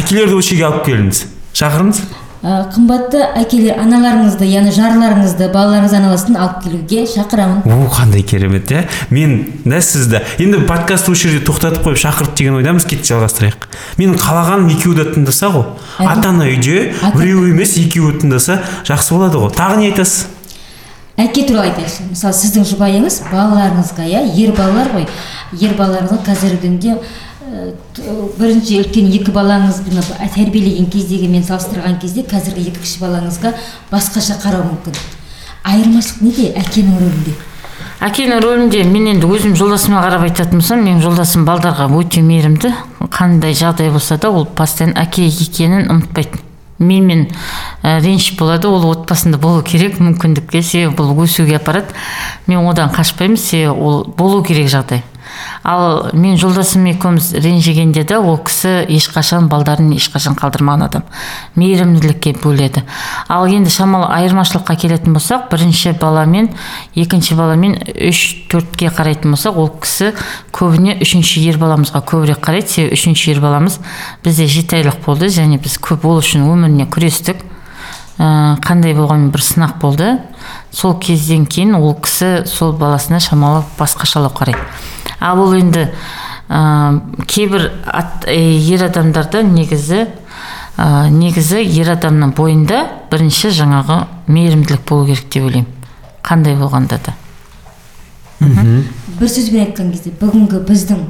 әкелерді 0.00 0.40
осы 0.40 0.54
жерге 0.54 0.70
алып 0.70 0.88
келіңіз. 0.88 1.22
Шақырыңыз. 1.58 2.02
Қымбатты 2.42 3.18
әкелер 3.40 3.80
аналарыңызды 3.82 4.46
яғни 4.46 4.70
жарларыңызды 4.76 5.48
балаларыңыз 5.50 5.94
айналасын 5.98 6.36
алып 6.38 6.60
келуге 6.62 7.02
шақырамын. 7.10 7.64
О 7.66 7.88
қандай 7.90 8.22
керемет 8.22 8.70
иә? 8.70 8.84
Мен 9.10 9.60
да 9.64 9.80
сізді 9.82 10.20
енді 10.38 10.60
подкастты 10.68 11.10
осы 11.10 11.26
жерде 11.26 11.42
тоқтатып 11.48 11.82
қойып 11.88 11.98
шақырып 11.98 12.36
деген 12.38 12.60
ойдамыз 12.60 12.86
кетті 12.86 13.10
жалғастырайық. 13.10 13.66
Менің 13.98 14.22
қалағаным 14.22 14.70
екеуі 14.70 15.00
де 15.00 15.08
тыңдаса 15.10 15.50
ғой. 15.50 15.66
Ата 15.98 16.28
ана 16.30 16.46
үйде 16.46 16.94
Ата- 17.02 17.18
біреу 17.18 17.48
емес 17.50 17.74
екеуі 17.76 18.20
тыңдаса 18.22 18.60
жақсы 18.86 19.18
болады 19.18 19.42
ғой. 19.42 19.50
Тағы 19.58 19.82
не 19.82 19.90
айтасыз? 19.90 20.28
Әке 21.18 21.42
туралы 21.48 21.72
айтайықшы. 21.72 22.04
Мысалы 22.12 22.34
сіздің 22.38 22.68
жұбайыңыз 22.70 23.22
балаларыңызға 23.32 24.04
иә? 24.06 24.20
Ер 24.38 24.52
балалар 24.54 24.92
ғой. 24.94 25.08
Ер 25.58 25.74
балаларға 25.74 26.20
қазіргі 26.22 26.60
күнде 26.62 26.92
ә, 26.94 27.00
бірінші 28.38 28.80
үлкен 28.82 29.08
екі 29.14 29.32
балаңызбен 29.34 30.02
тәрбиелеген 30.34 30.88
кездегі 30.92 31.28
мен 31.32 31.44
салыстырған 31.46 31.98
кезде 32.02 32.24
қазіргі 32.28 32.68
екі 32.70 32.82
кіші 32.82 33.02
балаңызға 33.02 33.54
басқаша 33.92 34.36
қарау 34.42 34.66
мүмкін. 34.68 34.98
Айырмашылық 35.68 36.24
неде? 36.26 36.50
Әкенің 36.60 36.98
рөлінде. 37.00 37.34
Әкенің 38.04 38.42
рөлінде 38.44 38.84
мен 38.86 39.08
енді 39.14 39.26
өзім 39.26 39.56
жолдасыма 39.58 40.02
қарап 40.04 40.26
айтатын 40.28 40.60
болсам 40.60 40.84
менің 40.86 41.02
жолдасым 41.02 41.46
балдарға 41.48 41.88
өте 41.98 42.22
мейірімді. 42.22 42.70
Қандай 43.10 43.56
жағдай 43.58 43.90
болса 43.90 44.18
да 44.22 44.30
ол 44.30 44.46
постоянно 44.46 45.00
әке 45.02 45.26
екенін 45.26 45.88
ұмытпайды. 45.90 46.44
Менімен 46.78 47.26
ә, 47.82 47.98
реніш 47.98 48.36
болады 48.38 48.68
ол 48.70 48.86
отбасында 48.92 49.40
болу 49.42 49.64
керек 49.66 49.98
мүмкіндікке 49.98 50.62
себебі 50.62 50.94
бұл 50.94 51.24
өсуге 51.24 51.56
апарады. 51.58 51.90
Мен 52.46 52.62
одан 52.70 52.92
қашпаймын 52.94 53.36
себебі 53.36 53.74
ол 53.74 54.04
болу 54.06 54.44
керек 54.46 54.70
жағдай. 54.70 55.02
Ал 55.64 56.10
мен 56.12 56.36
жолдасым 56.38 56.86
екеуміз 56.90 57.32
ренжігенде 57.34 58.04
де 58.04 58.16
ол 58.18 58.38
кісі 58.38 58.86
ешқашан 58.88 59.48
балдарын 59.48 59.90
ешқашан 59.96 60.36
қалдырмаған 60.38 60.84
адам. 60.86 61.04
Мейірімділікке 61.56 62.34
бөледі. 62.42 62.84
Ал 63.28 63.46
енді 63.46 63.70
шамалы 63.70 64.08
айырмашылыққа 64.14 64.76
келетін 64.80 65.16
болсақ 65.16 65.50
бірінші 65.50 65.94
баламен 66.00 66.50
екінші 66.94 67.34
баламен 67.38 67.76
үш 67.94 68.48
төртке 68.50 68.92
қарайтын 68.94 69.34
болсақ 69.34 69.58
ол 69.58 69.70
кісі 69.82 70.14
көбіне 70.52 70.98
үшінші 71.02 71.44
ер 71.48 71.60
баламызға 71.60 72.02
көбірек 72.06 72.42
қарайды. 72.44 72.68
Себебі 72.68 72.96
үшінші 72.96 73.34
ер 73.34 73.42
баламыз 73.44 73.78
бізде 74.24 74.46
жеті 74.46 74.80
айлық 74.80 75.04
болды 75.04 75.28
және 75.32 75.60
біз 75.62 75.78
көп 75.82 76.06
ол 76.08 76.22
үшін 76.22 76.46
өміріне 76.48 76.88
күрестік. 76.90 77.44
Ә, 78.18 78.58
қандай 78.64 78.96
болғанмен 78.98 79.30
бір 79.30 79.44
сынақ 79.46 79.78
болды. 79.78 80.16
Сол 80.70 80.98
кезден 81.00 81.46
кейін 81.46 81.74
ол 81.78 81.94
кісі 81.94 82.46
сол 82.46 82.72
баласына 82.72 83.20
шамалы 83.20 83.64
басқашалау 83.78 84.32
қарайды. 84.34 84.60
Ал 85.20 85.40
ол 85.42 85.54
енді 85.58 85.88
ә, 86.48 87.00
кейбір 87.26 87.70
ат, 87.84 88.26
ә, 88.26 88.36
ер 88.36 88.84
адамдарда 88.88 89.42
негізі 89.42 90.06
ә, 90.76 91.08
негізі 91.10 91.62
ер 91.80 91.92
адамның 91.96 92.34
бойында 92.36 92.84
бірінші 93.10 93.50
жаңағы 93.56 94.04
мейірімділік 94.28 94.84
болу 94.88 95.06
керек 95.06 95.28
деп 95.32 95.48
ойлаймын. 95.48 95.72
Қандай 96.22 96.56
болғанда 96.58 97.00
да. 97.04 97.14
Бір 98.38 99.26
сөзбен 99.26 99.64
айтқан 99.66 99.90
кезде 99.90 100.12
бүгінгі 100.20 100.60
біздің 100.68 101.00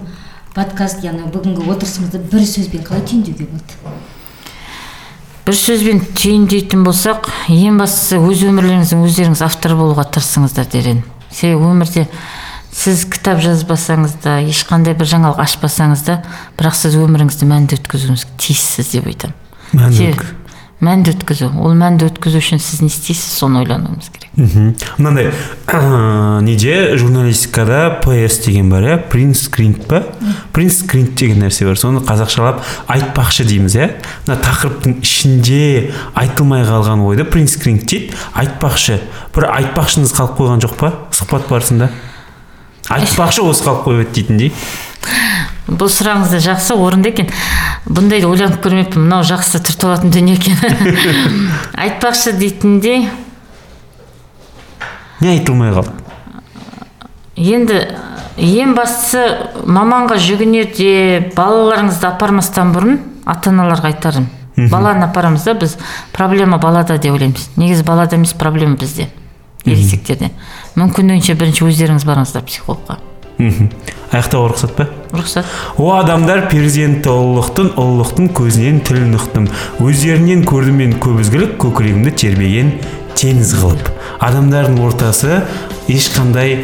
подкаст 0.55 1.03
яғни 1.05 1.29
бүгінгі 1.29 1.67
отырысымызды 1.69 2.23
бір 2.33 2.47
сөзбен 2.49 2.87
қалай 2.87 3.05
түйіндеуге 3.05 3.51
болады? 3.51 3.77
Бір 5.49 5.57
сөзбен 5.57 6.03
түйіндейтін 6.13 6.83
болсақ 6.85 7.31
ең 7.49 7.79
бастысы 7.81 8.19
өз 8.21 8.43
өмірлеріңіздің 8.51 9.05
өздеріңіз 9.07 9.41
автор 9.47 9.73
болуға 9.79 10.05
тырысыңыздар 10.13 10.67
дер 10.69 10.91
едім 10.91 10.99
себебі 11.33 11.71
өмірде 11.71 12.03
сіз 12.69 13.07
кітап 13.09 13.41
жазбасаңыз 13.41 14.19
да 14.27 14.35
ешқандай 14.45 14.93
бір 14.99 15.09
жаңалық 15.09 15.41
ашпасаңыз 15.47 16.05
да 16.05 16.19
бірақ 16.59 16.77
сіз 16.77 16.99
өміріңізді 17.01 17.49
мәнді 17.49 17.79
өткізуіңіз 17.81 18.27
тиіссіз 18.37 18.93
деп 18.93 19.09
айтамын 19.09 19.89
Мәнді 20.79 21.11
өткізу. 21.11 21.49
Ол 21.59 21.73
мәнді 21.75 22.07
өткізу 22.07 22.39
үшін 22.39 22.61
сіз 22.63 22.85
не 22.85 22.87
істейсіз 22.87 23.33
соны 23.41 23.65
ойлануыңыз 23.65 24.13
керек. 24.15 24.29
Мхм. 24.39 24.69
Мынандай 25.03 25.33
неде? 26.47 26.95
Журналистикада 26.97 27.99
ps 28.05 28.39
деген 28.45 28.71
бар 28.71 28.87
иә? 28.87 28.99
Принц 29.11 29.43
скринт 29.49 29.89
па? 29.91 30.05
Принц 30.55 30.79
скринт 30.85 31.17
деген 31.19 31.43
нәрсе 31.43 31.67
бар. 31.67 31.75
Соны 31.81 31.99
қазақшалап 32.07 32.63
айтпақшы 32.95 33.49
дейміз 33.51 33.75
иә? 33.75 33.89
Мына 34.29 34.39
тақырыптың 34.45 35.01
ішінде 35.03 35.91
айтылмай 36.15 36.63
қалған 36.69 37.03
ойды 37.11 37.27
принц 37.27 37.57
скринт 37.59 37.83
дейді. 37.91 38.15
Айтпақшы. 38.39 39.01
Бір 39.35 39.51
айтпақшыңыз 39.57 40.15
қалып 40.15 40.39
қойған 40.39 40.63
жоқ 40.63 40.79
па? 40.79 40.93
Сұхбат 41.11 41.51
барысында? 41.51 41.91
Айтпақшы 42.89 43.43
осы 43.43 43.67
қалып 43.67 43.83
қойып 43.89 44.07
еді 44.07 44.15
дейтіндей. 44.15 44.55
Бұл 45.69 45.91
сұрағыңыз 45.93 46.33
да 46.33 46.41
жақсы 46.43 46.75
орынды 46.75 47.13
екен. 47.13 47.31
Бұндайды 47.87 48.29
ойланып 48.29 48.63
көрмеппін 48.65 49.05
мынау 49.05 49.27
жақсы 49.29 49.61
түртіп 49.61 49.89
алатын 49.89 50.13
дүние 50.15 50.37
екен. 50.39 50.57
Айтпақшы 51.85 52.33
дейтіндей. 52.41 53.09
Не 55.21 55.35
айтылмай 55.35 55.75
қалды? 55.77 55.93
Енді 57.37 57.83
ең 58.39 58.75
бастысы 58.79 59.23
маманға 59.67 60.19
жүгінерде 60.23 61.33
балаларыңызды 61.37 62.09
апармастан 62.09 62.73
бұрын 62.75 62.99
ата 63.29 63.53
аналарға 63.53 63.93
айтарым 63.93 64.29
баланы 64.71 65.07
апарамыз 65.07 65.45
да 65.45 65.55
біз 65.55 65.77
проблема 66.13 66.59
балада 66.59 66.99
деп 66.99 67.13
ойлаймыз. 67.13 67.51
Негізі 67.57 67.85
балада 67.85 68.17
емес 68.17 68.33
проблема 68.33 68.77
бізде. 68.77 69.09
Ересектерде. 69.65 70.33
Мүмкіндігінше 70.79 71.35
бірінші 71.39 71.69
өздеріңіз 71.69 72.07
барыңыздар 72.09 72.47
психологқа. 72.47 72.99
Мхм. 73.39 73.71
Аяқтауға 74.09 74.53
рұқсат 74.55 74.73
па? 74.77 74.87
Рұқсат. 75.13 75.49
О 75.77 75.91
адамдар 75.99 76.47
перзенті 76.49 77.11
ұлылықтың 77.13 77.75
ұлылықтың 77.79 78.31
көзінен 78.39 78.81
тілін 78.89 79.19
ұқтым 79.19 79.49
өздерінен 79.85 80.45
көрдім 80.49 80.81
мен 80.81 80.95
көп 81.03 81.21
ізгілік 81.23 81.59
көкірегімді 81.61 82.15
тербеген 82.25 82.73
теңіз 83.19 83.53
қылып. 83.61 83.91
Адамдардың 84.25 84.81
ортасы 84.87 85.43
ешқандай 85.93 86.63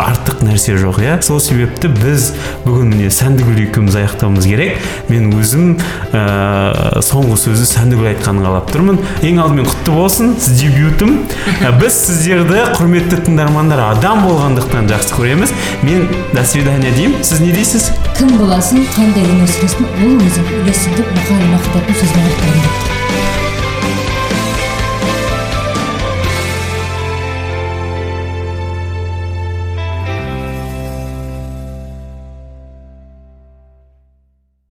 артық 0.00 0.42
нәрсе 0.46 0.76
жоқ 0.80 1.00
иә? 1.02 1.18
Сол 1.26 1.40
себепті 1.40 1.90
біз 1.92 2.32
бүгін 2.64 2.92
міне 2.94 3.10
сәндігүл 3.14 3.60
екеуміз 3.66 3.98
аяқтауымыз 4.02 4.48
керек. 4.48 4.80
Мен 5.10 5.30
өзім 5.36 5.76
ә, 6.12 7.02
соңғы 7.04 7.38
сөзді 7.44 7.68
сәндігүл 7.72 8.10
айтқанын 8.12 8.46
қалап 8.46 8.72
тұрмын. 8.74 9.00
Ең 9.26 9.42
алдымен 9.44 9.68
құтты 9.70 9.96
болсын 9.96 10.34
сіз 10.40 10.60
дебютым 10.62 11.16
Ә, 11.62 11.70
біз 11.78 11.94
сіздерді 12.06 12.64
құрметті 12.76 13.20
тыңдармандар 13.26 13.80
адам 13.86 14.24
болғандықтан 14.26 14.90
жақсы 14.90 15.14
көреміз. 15.16 15.54
Мен 15.86 16.08
до 16.34 16.44
свидания 16.44 16.92
деймін. 16.96 17.22
Сіз 17.24 17.40
не 17.40 17.52
дейсіз? 17.54 17.90
Кім 18.18 18.36
боласың 18.40 18.84
қандай 18.96 19.26
өмір 19.30 19.50
сүресің? 19.50 19.88
Ол 20.02 20.18
өзің. 20.26 20.52
Үлесің 20.62 21.00
деп 21.00 21.14
мұқаң 21.16 21.46
аяқтаймын 21.46 21.86
депті 21.86 23.25